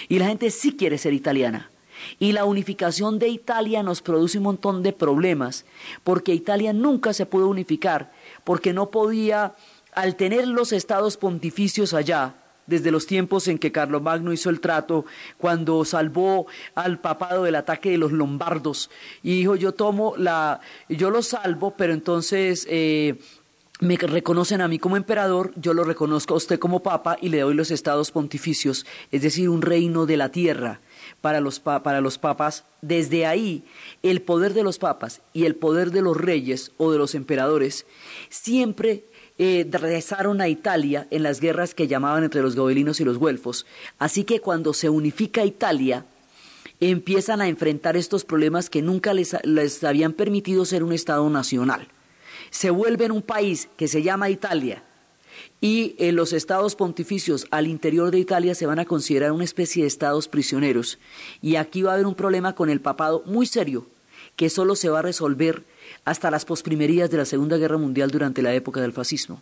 [0.10, 1.72] y la gente sí quiere ser italiana.
[2.20, 5.66] Y la unificación de Italia nos produce un montón de problemas,
[6.04, 8.12] porque Italia nunca se pudo unificar,
[8.44, 9.56] porque no podía,
[9.94, 12.36] al tener los estados pontificios allá,
[12.68, 15.06] desde los tiempos en que Carlomagno hizo el trato,
[15.38, 18.90] cuando salvó al papado del ataque de los lombardos,
[19.24, 20.60] y dijo, yo tomo la,
[20.90, 23.20] yo lo salvo, pero entonces eh,
[23.82, 27.42] me reconocen a mí como emperador, yo lo reconozco a usted como papa y le
[27.42, 30.80] doy los estados pontificios, es decir, un reino de la tierra
[31.20, 32.64] para los, para los papas.
[32.82, 33.66] Desde ahí,
[34.02, 37.86] el poder de los papas y el poder de los reyes o de los emperadores
[38.30, 39.06] siempre
[39.38, 43.66] eh, regresaron a Italia en las guerras que llamaban entre los gobelinos y los güelfos.
[44.00, 46.06] Así que cuando se unifica Italia,
[46.80, 51.90] empiezan a enfrentar estos problemas que nunca les, les habían permitido ser un Estado nacional
[52.56, 54.82] se vuelve en un país que se llama Italia
[55.60, 59.84] y en los estados pontificios al interior de Italia se van a considerar una especie
[59.84, 60.98] de estados prisioneros
[61.42, 63.88] y aquí va a haber un problema con el papado muy serio
[64.38, 65.66] que solo se va a resolver
[66.06, 69.42] hasta las posprimerías de la Segunda Guerra Mundial durante la época del fascismo.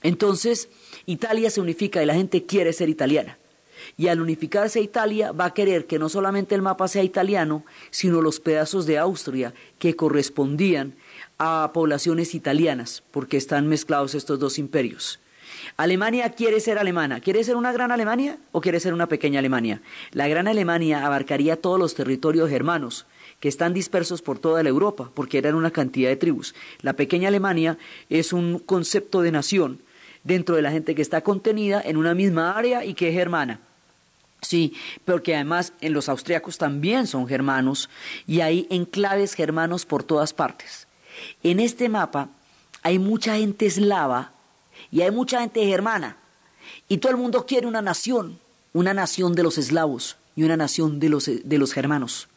[0.00, 0.68] Entonces,
[1.04, 3.38] Italia se unifica y la gente quiere ser italiana.
[3.96, 8.22] Y al unificarse Italia va a querer que no solamente el mapa sea italiano, sino
[8.22, 10.94] los pedazos de Austria que correspondían
[11.44, 15.18] a poblaciones italianas, porque están mezclados estos dos imperios.
[15.76, 17.20] Alemania quiere ser alemana.
[17.20, 19.80] ¿Quiere ser una gran Alemania o quiere ser una pequeña Alemania?
[20.12, 23.06] La gran Alemania abarcaría todos los territorios germanos
[23.40, 26.54] que están dispersos por toda la Europa, porque eran una cantidad de tribus.
[26.80, 27.76] La pequeña Alemania
[28.08, 29.80] es un concepto de nación
[30.22, 33.58] dentro de la gente que está contenida en una misma área y que es germana.
[34.42, 34.74] Sí,
[35.04, 37.90] porque además en los austriacos también son germanos
[38.26, 40.86] y hay enclaves germanos por todas partes.
[41.42, 42.28] En este mapa
[42.82, 44.32] hay mucha gente eslava
[44.90, 46.16] y hay mucha gente germana.
[46.88, 48.38] Y todo el mundo quiere una nación,
[48.72, 52.28] una nación de los eslavos y una nación de los, de los germanos.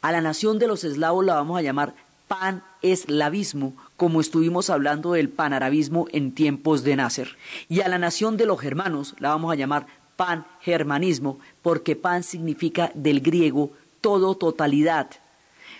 [0.00, 1.94] A la nación de los eslavos la vamos a llamar
[2.28, 7.36] pan-eslavismo, como estuvimos hablando del panarabismo en tiempos de Nasser.
[7.68, 12.90] Y a la nación de los germanos la vamos a llamar pan-germanismo, porque pan significa
[12.94, 15.10] del griego todo, totalidad.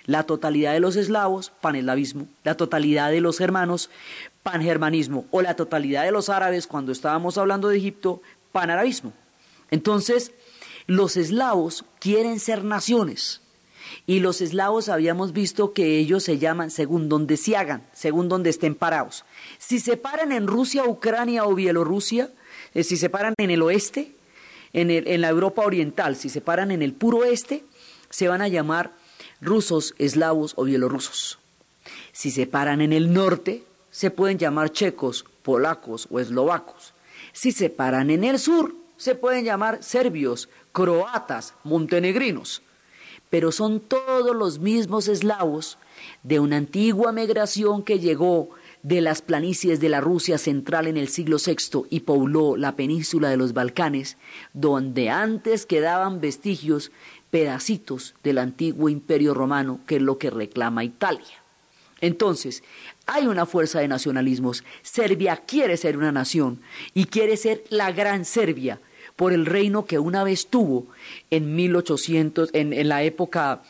[0.07, 2.26] La totalidad de los eslavos, paneslavismo.
[2.42, 3.90] La totalidad de los germanos,
[4.42, 5.26] pangermanismo.
[5.30, 8.20] O la totalidad de los árabes, cuando estábamos hablando de Egipto,
[8.52, 9.12] panarabismo.
[9.70, 10.32] Entonces,
[10.86, 13.40] los eslavos quieren ser naciones.
[14.07, 18.50] Y los eslavos habíamos visto que ellos se llaman según donde se hagan, según donde
[18.50, 19.24] estén parados.
[19.59, 22.30] Si se paran en Rusia, Ucrania o Bielorrusia,
[22.74, 24.14] eh, si se paran en el oeste,
[24.72, 27.64] en, en la Europa oriental, si se paran en el puro este,
[28.11, 28.92] se van a llamar
[29.41, 31.39] rusos, eslavos o bielorrusos.
[32.12, 36.95] Si se paran en el norte, se pueden llamar checos, polacos o eslovacos.
[37.32, 42.62] Si se paran en el sur, se pueden llamar serbios, croatas, montenegrinos.
[43.30, 45.78] Pero son todos los mismos eslavos
[46.22, 48.51] de una antigua migración que llegó
[48.82, 53.30] de las planicies de la Rusia central en el siglo VI y pobló la península
[53.30, 54.18] de los Balcanes,
[54.53, 56.93] donde antes quedaban vestigios,
[57.35, 61.43] pedacitos del antiguo imperio romano, que es lo que reclama Italia.
[62.01, 62.62] Entonces,
[63.07, 64.62] hay una fuerza de nacionalismos.
[64.82, 66.61] Serbia quiere ser una nación
[66.95, 68.78] y quiere ser la gran Serbia
[69.16, 70.87] por el reino que una vez tuvo
[71.30, 73.62] en 1800, en, en la época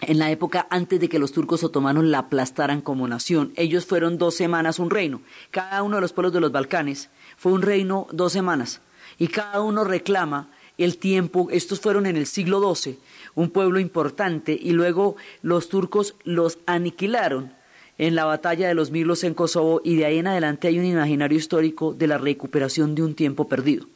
[0.00, 3.52] en la época antes de que los turcos otomanos la aplastaran como nación.
[3.54, 5.20] Ellos fueron dos semanas un reino.
[5.52, 8.80] Cada uno de los pueblos de los Balcanes fue un reino dos semanas.
[9.16, 12.98] Y cada uno reclama el tiempo, estos fueron en el siglo XII,
[13.34, 17.52] un pueblo importante, y luego los turcos los aniquilaron
[17.98, 20.84] en la batalla de los Milos en Kosovo, y de ahí en adelante hay un
[20.84, 23.86] imaginario histórico de la recuperación de un tiempo perdido.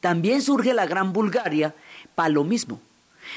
[0.00, 1.74] También surge la Gran Bulgaria
[2.14, 2.80] para lo mismo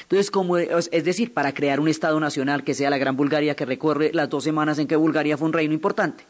[0.02, 3.64] entonces, como, es decir, para crear un Estado nacional que sea la Gran Bulgaria, que
[3.64, 6.24] recorre las dos semanas en que Bulgaria fue un reino importante.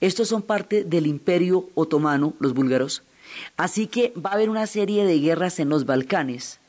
[0.00, 3.02] Estos son parte del imperio otomano, los búlgaros.
[3.56, 6.60] Así que va a haber una serie de guerras en los Balcanes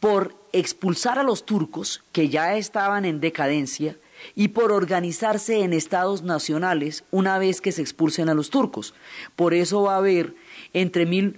[0.00, 3.96] por expulsar a los turcos, que ya estaban en decadencia,
[4.34, 8.94] y por organizarse en estados nacionales una vez que se expulsen a los turcos.
[9.36, 10.34] Por eso va a haber
[10.72, 11.36] entre, mil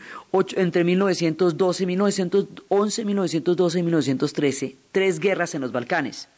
[0.56, 6.28] entre 1912, 1911, 1912 y 1913, tres guerras en los Balcanes,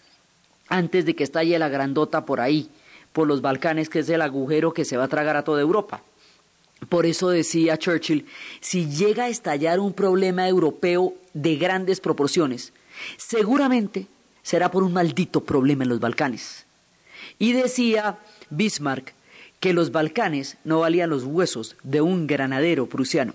[0.69, 2.71] antes de que estalle la grandota por ahí,
[3.13, 6.03] por los Balcanes, que es el agujero que se va a tragar a toda Europa.
[6.89, 8.27] Por eso decía Churchill,
[8.61, 12.73] si llega a estallar un problema europeo de grandes proporciones,
[13.17, 14.07] seguramente
[14.43, 16.67] será por un maldito problema en los Balcanes.
[17.39, 18.19] Y decía
[18.49, 19.15] Bismarck,
[19.61, 23.35] que los Balcanes no valían los huesos de un granadero prusiano.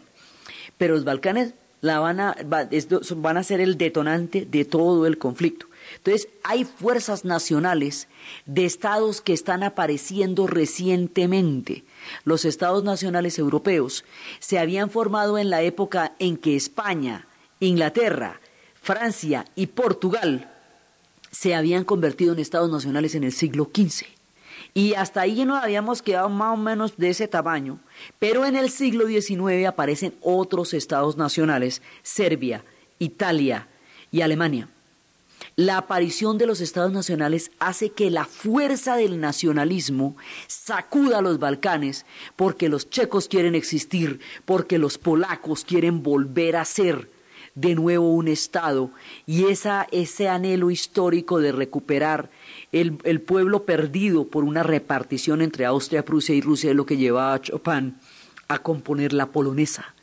[0.77, 5.67] Pero los Balcanes van, a, van a ser el detonante de todo el conflicto.
[5.97, 8.07] Entonces, hay fuerzas nacionales
[8.45, 11.83] de estados que están apareciendo recientemente.
[12.23, 14.05] Los estados nacionales europeos
[14.39, 17.27] se habían formado en la época en que España,
[17.59, 18.39] Inglaterra,
[18.81, 20.51] Francia y Portugal
[21.31, 24.05] se habían convertido en estados nacionales en el siglo XV.
[24.73, 27.79] Y hasta ahí nos habíamos quedado más o menos de ese tamaño,
[28.19, 32.63] pero en el siglo XIX aparecen otros estados nacionales, Serbia,
[32.99, 33.67] Italia
[34.11, 34.69] y Alemania.
[35.57, 41.39] La aparición de los estados nacionales hace que la fuerza del nacionalismo sacuda a los
[41.39, 47.09] Balcanes porque los checos quieren existir, porque los polacos quieren volver a ser
[47.55, 48.91] de nuevo un Estado
[49.25, 52.29] y esa, ese anhelo histórico de recuperar
[52.73, 56.97] el, el, pueblo perdido por una repartición entre Austria, Prusia y Rusia es lo que
[56.97, 57.95] llevaba a Chopin
[58.49, 59.94] a componer la polonesa.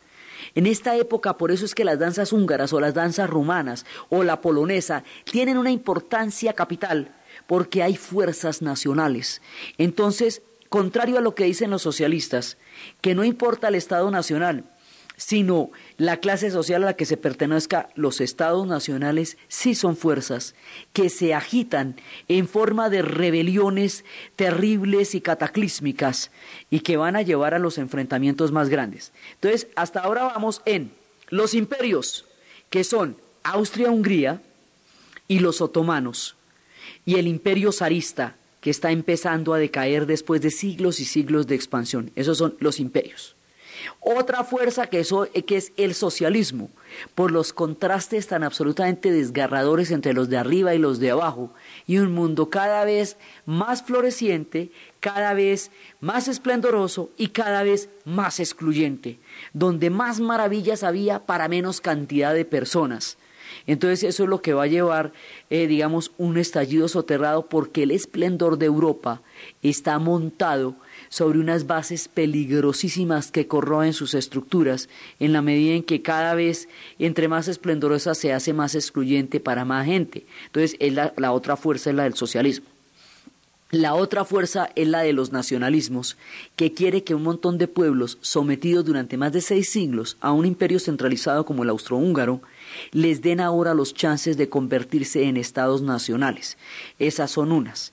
[0.54, 4.22] En esta época, por eso es que las danzas húngaras o las danzas rumanas o
[4.22, 7.14] la polonesa tienen una importancia capital,
[7.46, 9.40] porque hay fuerzas nacionales.
[9.78, 12.58] Entonces, contrario a lo que dicen los socialistas,
[13.00, 14.64] que no importa el Estado nacional,
[15.26, 20.56] sino la clase social a la que se pertenezca, los estados nacionales sí son fuerzas
[20.92, 21.96] que se agitan
[22.26, 24.04] en forma de rebeliones
[24.34, 26.32] terribles y cataclísmicas
[26.70, 29.12] y que van a llevar a los enfrentamientos más grandes.
[29.34, 30.92] Entonces, hasta ahora vamos en
[31.28, 32.24] los imperios,
[32.68, 34.42] que son Austria-Hungría
[35.28, 36.34] y los otomanos,
[37.04, 41.54] y el imperio zarista, que está empezando a decaer después de siglos y siglos de
[41.54, 42.10] expansión.
[42.16, 43.36] Esos son los imperios.
[44.00, 45.04] Otra fuerza que,
[45.46, 46.70] que es el socialismo,
[47.14, 51.52] por los contrastes tan absolutamente desgarradores entre los de arriba y los de abajo,
[51.86, 53.16] y un mundo cada vez
[53.46, 54.70] más floreciente,
[55.00, 55.70] cada vez
[56.00, 59.18] más esplendoroso y cada vez más excluyente,
[59.52, 63.18] donde más maravillas había para menos cantidad de personas.
[63.66, 65.12] Entonces eso es lo que va a llevar,
[65.50, 69.22] eh, digamos, un estallido soterrado porque el esplendor de Europa
[69.62, 70.76] está montado
[71.12, 74.88] sobre unas bases peligrosísimas que corroen sus estructuras
[75.20, 79.66] en la medida en que cada vez entre más esplendorosa se hace más excluyente para
[79.66, 80.24] más gente.
[80.46, 82.64] Entonces es la, la otra fuerza es la del socialismo.
[83.70, 86.16] La otra fuerza es la de los nacionalismos,
[86.56, 90.46] que quiere que un montón de pueblos sometidos durante más de seis siglos a un
[90.46, 92.40] imperio centralizado como el austrohúngaro
[92.90, 96.56] les den ahora los chances de convertirse en estados nacionales.
[96.98, 97.92] Esas son unas.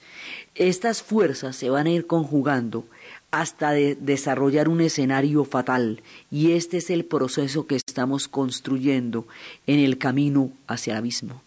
[0.56, 2.86] Estas fuerzas se van a ir conjugando
[3.32, 6.02] hasta de desarrollar un escenario fatal
[6.32, 9.28] y este es el proceso que estamos construyendo
[9.68, 11.42] en el camino hacia el abismo.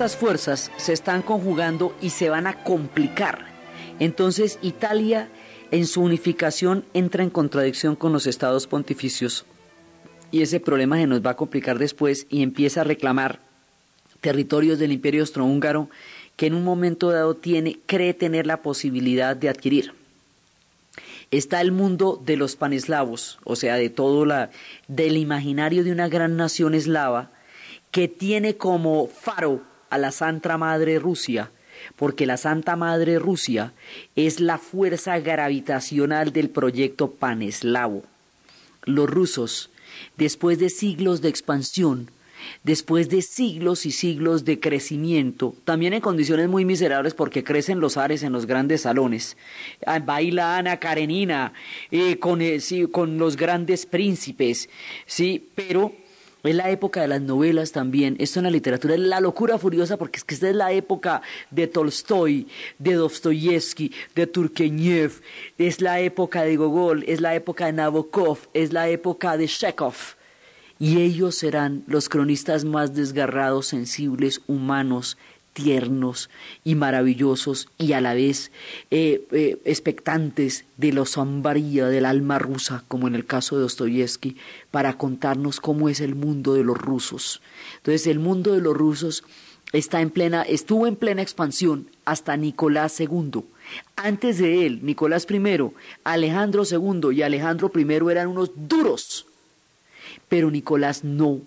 [0.00, 3.44] Estas fuerzas se están conjugando y se van a complicar.
[3.98, 5.28] Entonces Italia
[5.70, 9.44] en su unificación entra en contradicción con los estados pontificios
[10.30, 13.40] y ese problema se nos va a complicar después y empieza a reclamar
[14.22, 15.90] territorios del imperio austrohúngaro
[16.34, 19.92] que en un momento dado tiene, cree tener la posibilidad de adquirir.
[21.30, 24.48] Está el mundo de los paneslavos, o sea, de todo la,
[24.88, 27.32] del imaginario de una gran nación eslava,
[27.90, 31.50] que tiene como faro a la Santa Madre Rusia,
[31.96, 33.72] porque la Santa Madre Rusia
[34.16, 38.04] es la fuerza gravitacional del proyecto paneslavo.
[38.84, 39.70] Los rusos,
[40.16, 42.10] después de siglos de expansión,
[42.64, 47.96] después de siglos y siglos de crecimiento, también en condiciones muy miserables porque crecen los
[47.96, 49.36] ares en los grandes salones.
[49.86, 51.52] Ah, baila Ana Karenina
[51.90, 52.60] eh, con, eh,
[52.90, 54.68] con los grandes príncipes,
[55.06, 55.92] sí, pero
[56.42, 58.16] es la época de las novelas también.
[58.18, 61.22] Esto en la literatura es la locura furiosa porque es que esta es la época
[61.50, 65.20] de Tolstoy, de Dostoyevsky, de Turgenev,
[65.58, 69.94] es la época de Gogol, es la época de Nabokov, es la época de Chekhov.
[70.78, 75.18] Y ellos serán los cronistas más desgarrados, sensibles, humanos,
[75.52, 76.30] tiernos
[76.64, 78.50] y maravillosos y a la vez
[78.90, 84.36] eh, eh, expectantes de la sombría del alma rusa, como en el caso de Dostoyevsky,
[84.70, 87.42] para contarnos cómo es el mundo de los rusos.
[87.78, 89.24] Entonces, el mundo de los rusos
[89.72, 93.44] está en plena, estuvo en plena expansión hasta Nicolás II.
[93.96, 95.72] Antes de él, Nicolás I,
[96.04, 99.26] Alejandro II y Alejandro I eran unos duros,
[100.28, 101.40] pero Nicolás no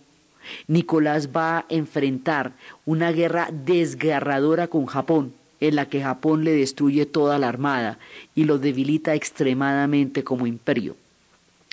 [0.67, 2.53] Nicolás va a enfrentar
[2.85, 7.99] una guerra desgarradora con Japón, en la que Japón le destruye toda la armada
[8.35, 10.95] y lo debilita extremadamente como imperio.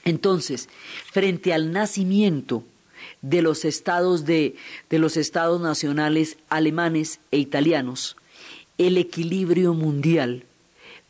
[0.05, 0.69] Entonces,
[1.11, 2.65] frente al nacimiento
[3.23, 4.57] de los estados de,
[4.89, 8.17] de los estados nacionales alemanes e italianos,
[8.79, 10.45] el equilibrio mundial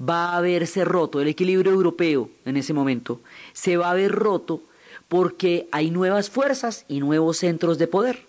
[0.00, 3.20] va a verse roto, el equilibrio europeo en ese momento
[3.52, 4.62] se va a ver roto
[5.10, 8.26] porque hay nuevas fuerzas y nuevos centros de poder.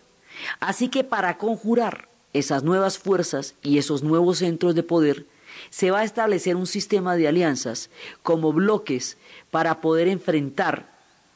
[0.60, 5.28] Así que para conjurar esas nuevas fuerzas y esos nuevos centros de poder,
[5.70, 7.92] se va a establecer un sistema de alianzas
[8.24, 9.20] como bloques
[9.52, 10.90] para poder enfrentar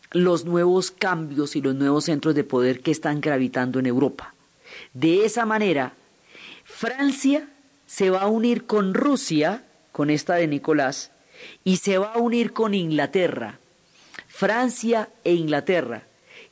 [0.10, 4.34] los nuevos cambios y los nuevos centros de poder que están gravitando en Europa.
[4.96, 5.94] De esa manera,
[6.64, 7.48] Francia
[7.86, 11.12] se va a unir con Rusia, con esta de Nicolás,
[11.64, 13.60] y se va a unir con Inglaterra,
[14.38, 16.04] Francia e Inglaterra,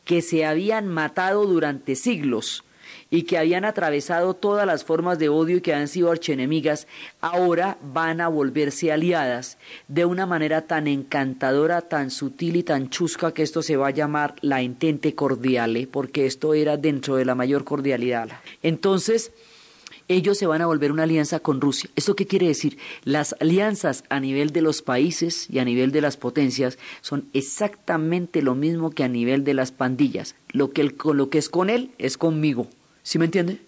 [0.05, 2.63] que se habían matado durante siglos
[3.09, 6.87] y que habían atravesado todas las formas de odio y que han sido archenemigas,
[7.19, 9.57] ahora van a volverse aliadas
[9.89, 13.91] de una manera tan encantadora, tan sutil y tan chusca que esto se va a
[13.91, 18.29] llamar la entente cordiale, porque esto era dentro de la mayor cordialidad.
[18.61, 19.33] Entonces,
[20.07, 21.89] ellos se van a volver una alianza con Rusia.
[21.95, 22.77] ¿Esto qué quiere decir?
[23.03, 28.41] Las alianzas a nivel de los países y a nivel de las potencias son exactamente
[28.41, 30.35] lo mismo que a nivel de las pandillas.
[30.49, 32.67] Lo que, lo que es con él es conmigo.
[33.01, 33.59] ¿Sí me entiende?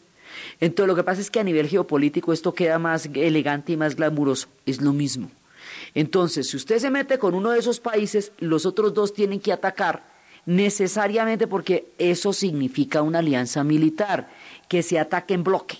[0.59, 3.95] Entonces lo que pasa es que a nivel geopolítico esto queda más elegante y más
[3.95, 4.47] glamuroso.
[4.65, 5.31] Es lo mismo.
[5.93, 9.53] Entonces, si usted se mete con uno de esos países, los otros dos tienen que
[9.53, 10.15] atacar
[10.45, 14.29] necesariamente porque eso significa una alianza militar,
[14.67, 15.77] que se ataque en bloque.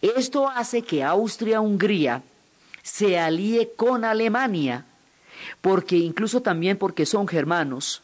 [0.00, 2.22] Esto hace que Austria-Hungría
[2.82, 4.86] se alíe con Alemania
[5.60, 8.02] porque incluso también porque son germanos,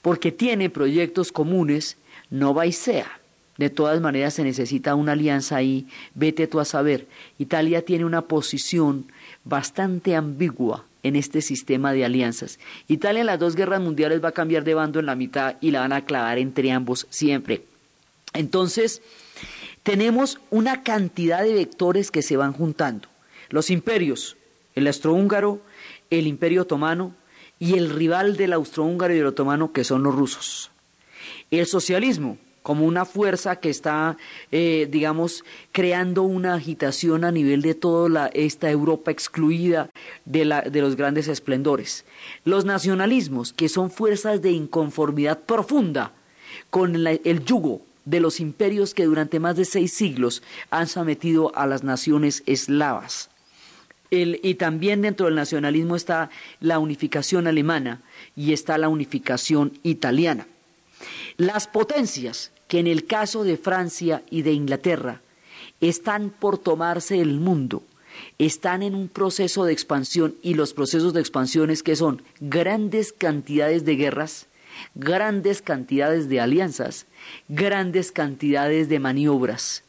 [0.00, 1.96] porque tienen proyectos comunes,
[2.30, 3.20] no va y sea.
[3.58, 7.06] De todas maneras se necesita una alianza ahí, vete tú a saber.
[7.38, 9.06] Italia tiene una posición
[9.44, 12.58] bastante ambigua en este sistema de alianzas.
[12.88, 15.70] Italia en las dos guerras mundiales va a cambiar de bando en la mitad y
[15.70, 17.64] la van a clavar entre ambos siempre.
[18.32, 19.02] Entonces,
[19.82, 23.08] tenemos una cantidad de vectores que se van juntando.
[23.48, 24.36] Los imperios,
[24.74, 25.60] el austrohúngaro,
[26.10, 27.14] el imperio otomano
[27.58, 30.70] y el rival del austrohúngaro y el otomano que son los rusos.
[31.50, 34.16] El socialismo, como una fuerza que está,
[34.52, 39.90] eh, digamos, creando una agitación a nivel de toda esta Europa excluida
[40.24, 42.04] de, los grandes esplendores.
[42.44, 46.12] Los nacionalismos, que son fuerzas de inconformidad profunda
[46.70, 51.66] con el yugo de los imperios que durante más de seis siglos han sometido a
[51.66, 53.28] las naciones eslavas.
[54.10, 56.28] y también dentro del nacionalismo está
[56.60, 58.02] la unificación alemana
[58.36, 60.46] y está la unificación italiana.
[61.38, 65.22] Las potencias que en el caso de Francia y de Inglaterra
[65.80, 67.82] están por tomarse el mundo,
[68.38, 73.12] están en un proceso de expansión y los procesos de expansión es que son grandes
[73.12, 74.46] cantidades de guerras,
[74.94, 77.06] grandes cantidades de alianzas,
[77.48, 79.84] grandes cantidades de maniobras.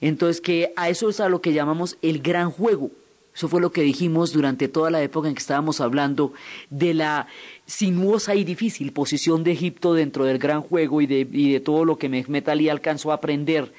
[0.00, 2.90] Entonces, que a eso es a lo que llamamos el gran juego.
[3.34, 6.32] Eso fue lo que dijimos durante toda la época en que estábamos hablando
[6.70, 7.26] de la
[7.66, 12.08] sinuosa y difícil posición de Egipto dentro del gran juego y de, todo lo que
[12.08, 13.72] Mehmet Ali alcanzó a aprender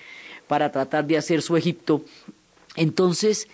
[0.47, 2.03] para tratar de hacer su Egipto.
[2.75, 3.47] Entonces,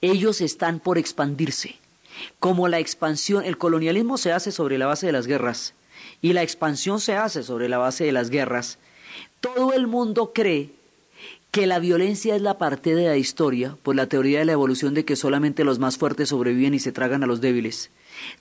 [0.00, 1.76] ellos están por expandirse.
[2.38, 5.74] Como la expansión, el colonialismo se hace sobre la base de las guerras
[6.22, 8.78] y la expansión se hace sobre la base de las guerras,
[9.40, 10.70] todo el mundo cree
[11.50, 14.94] que la violencia es la parte de la historia por la teoría de la evolución
[14.94, 17.90] de que solamente los más fuertes sobreviven y se tragan a los débiles.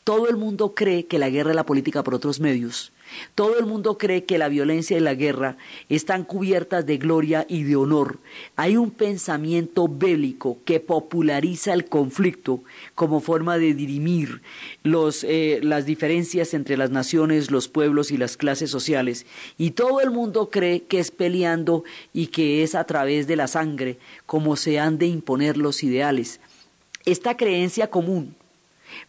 [0.03, 2.91] Todo el mundo cree que la guerra es la política por otros medios.
[3.35, 5.57] Todo el mundo cree que la violencia y la guerra
[5.89, 8.19] están cubiertas de gloria y de honor.
[8.55, 12.63] Hay un pensamiento bélico que populariza el conflicto
[12.95, 14.41] como forma de dirimir
[14.83, 19.25] eh, las diferencias entre las naciones, los pueblos y las clases sociales.
[19.57, 21.83] Y todo el mundo cree que es peleando
[22.13, 26.39] y que es a través de la sangre como se han de imponer los ideales.
[27.05, 28.35] Esta creencia común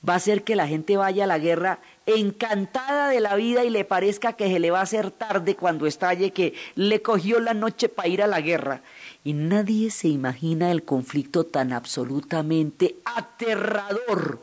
[0.07, 1.80] va a hacer que la gente vaya a la guerra
[2.17, 5.87] encantada de la vida y le parezca que se le va a hacer tarde cuando
[5.87, 8.83] estalle, que le cogió la noche para ir a la guerra.
[9.25, 14.41] Y nadie se imagina el conflicto tan absolutamente aterrador,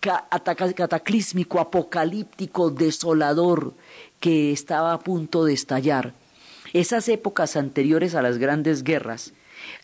[0.00, 3.74] cataclísmico, apocalíptico, desolador,
[4.18, 6.14] que estaba a punto de estallar.
[6.72, 9.32] Esas épocas anteriores a las grandes guerras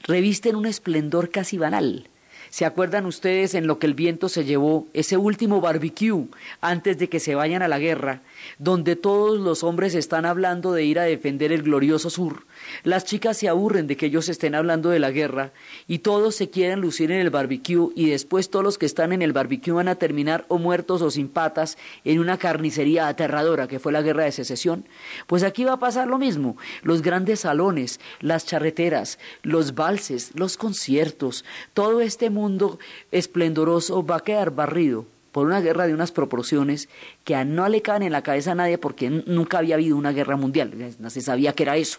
[0.03, 2.09] revisten un esplendor casi banal
[2.55, 6.29] ¿Se acuerdan ustedes en lo que el viento se llevó ese último barbecue
[6.61, 8.21] antes de que se vayan a la guerra,
[8.59, 12.45] donde todos los hombres están hablando de ir a defender el glorioso sur?
[12.82, 15.53] Las chicas se aburren de que ellos estén hablando de la guerra
[15.86, 19.22] y todos se quieren lucir en el barbecue y después todos los que están en
[19.22, 23.78] el barbecue van a terminar o muertos o sin patas en una carnicería aterradora que
[23.78, 24.86] fue la guerra de secesión.
[25.26, 26.57] Pues aquí va a pasar lo mismo.
[26.82, 32.78] Los grandes salones, las charreteras, los valses, los conciertos, todo este mundo
[33.11, 36.89] esplendoroso va a quedar barrido por una guerra de unas proporciones
[37.24, 40.37] que no le caen en la cabeza a nadie porque nunca había habido una guerra
[40.37, 41.99] mundial, no se sabía que era eso.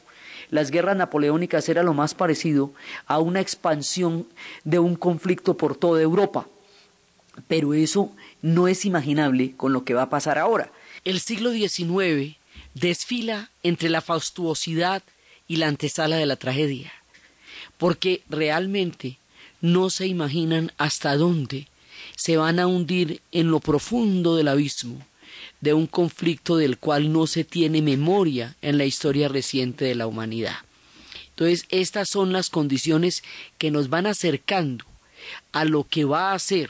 [0.51, 2.71] Las guerras napoleónicas era lo más parecido
[3.07, 4.25] a una expansión
[4.63, 6.47] de un conflicto por toda Europa.
[7.49, 10.71] Pero eso no es imaginable con lo que va a pasar ahora.
[11.03, 12.37] El siglo XIX
[12.73, 15.03] desfila entre la faustuosidad
[15.45, 16.93] y la antesala de la tragedia,
[17.77, 19.17] porque realmente
[19.59, 21.67] no se imaginan hasta dónde
[22.15, 25.05] se van a hundir en lo profundo del abismo
[25.61, 30.07] de un conflicto del cual no se tiene memoria en la historia reciente de la
[30.07, 30.57] humanidad.
[31.29, 33.23] Entonces, estas son las condiciones
[33.57, 34.85] que nos van acercando
[35.51, 36.69] a lo que va a ser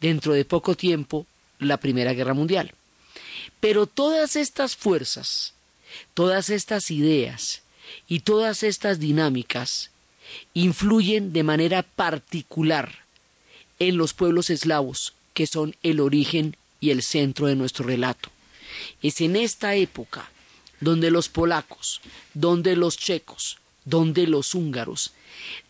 [0.00, 1.26] dentro de poco tiempo
[1.58, 2.72] la Primera Guerra Mundial.
[3.58, 5.54] Pero todas estas fuerzas,
[6.14, 7.62] todas estas ideas
[8.08, 9.90] y todas estas dinámicas
[10.54, 13.00] influyen de manera particular
[13.80, 18.30] en los pueblos eslavos, que son el origen y el centro de nuestro relato.
[19.02, 20.30] Es en esta época
[20.80, 22.00] donde los polacos,
[22.32, 25.12] donde los checos, donde los húngaros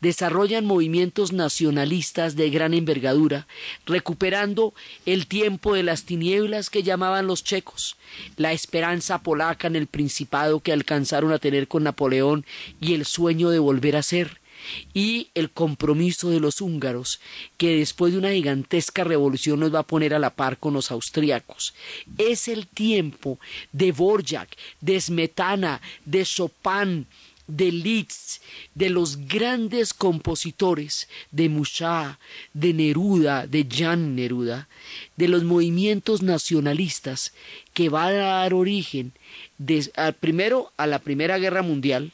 [0.01, 3.47] desarrollan movimientos nacionalistas de gran envergadura,
[3.87, 4.75] recuperando
[5.07, 7.97] el tiempo de las tinieblas que llamaban los checos,
[8.37, 12.45] la esperanza polaca en el principado que alcanzaron a tener con Napoleón
[12.81, 14.40] y el sueño de volver a ser,
[14.95, 17.21] y el compromiso de los húngaros,
[17.57, 20.91] que después de una gigantesca revolución nos va a poner a la par con los
[20.91, 21.75] austriacos.
[22.19, 23.39] Es el tiempo
[23.73, 27.07] de Borjak, de Smetana, de Chopin,
[27.47, 28.43] de Liszt,
[28.75, 32.19] de los grandes compositores, de Mucha,
[32.55, 34.69] de Neruda, de Jan Neruda,
[35.17, 37.33] de los movimientos nacionalistas
[37.75, 39.13] que va a dar origen
[40.21, 42.13] primero a la Primera Guerra Mundial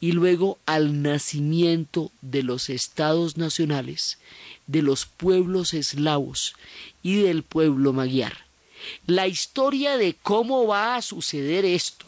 [0.00, 4.18] y luego al nacimiento de los estados nacionales,
[4.66, 6.54] de los pueblos eslavos
[7.02, 8.32] y del pueblo magyar.
[9.06, 12.06] La historia de cómo va a suceder esto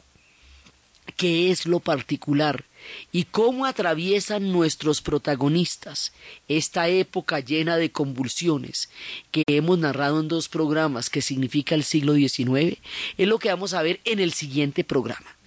[1.16, 2.64] qué es lo particular
[3.12, 6.12] y cómo atraviesan nuestros protagonistas
[6.46, 8.88] esta época llena de convulsiones
[9.30, 12.78] que hemos narrado en dos programas que significa el siglo XIX,
[13.18, 15.37] es lo que vamos a ver en el siguiente programa.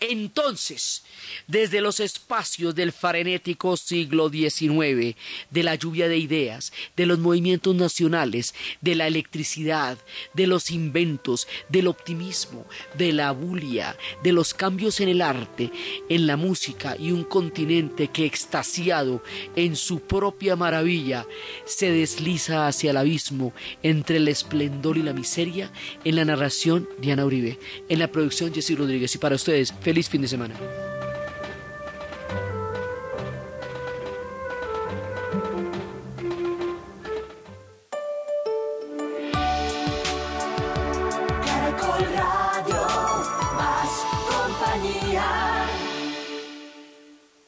[0.00, 1.02] Entonces,
[1.46, 5.16] desde los espacios del frenético siglo XIX,
[5.50, 9.98] de la lluvia de ideas, de los movimientos nacionales, de la electricidad,
[10.34, 12.66] de los inventos, del optimismo,
[12.96, 15.70] de la bulia, de los cambios en el arte,
[16.08, 19.22] en la música y un continente que extasiado
[19.56, 21.26] en su propia maravilla
[21.64, 23.52] se desliza hacia el abismo
[23.82, 25.72] entre el esplendor y la miseria,
[26.04, 27.58] en la narración Diana Uribe,
[27.88, 29.14] en la producción Jessy Rodríguez.
[29.14, 30.54] Y para ustedes, feliz fin de semana.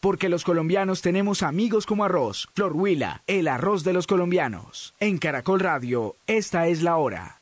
[0.01, 2.49] Porque los colombianos tenemos amigos como arroz.
[2.55, 4.95] Flor Huila, el arroz de los colombianos.
[4.99, 7.42] En Caracol Radio, esta es la hora.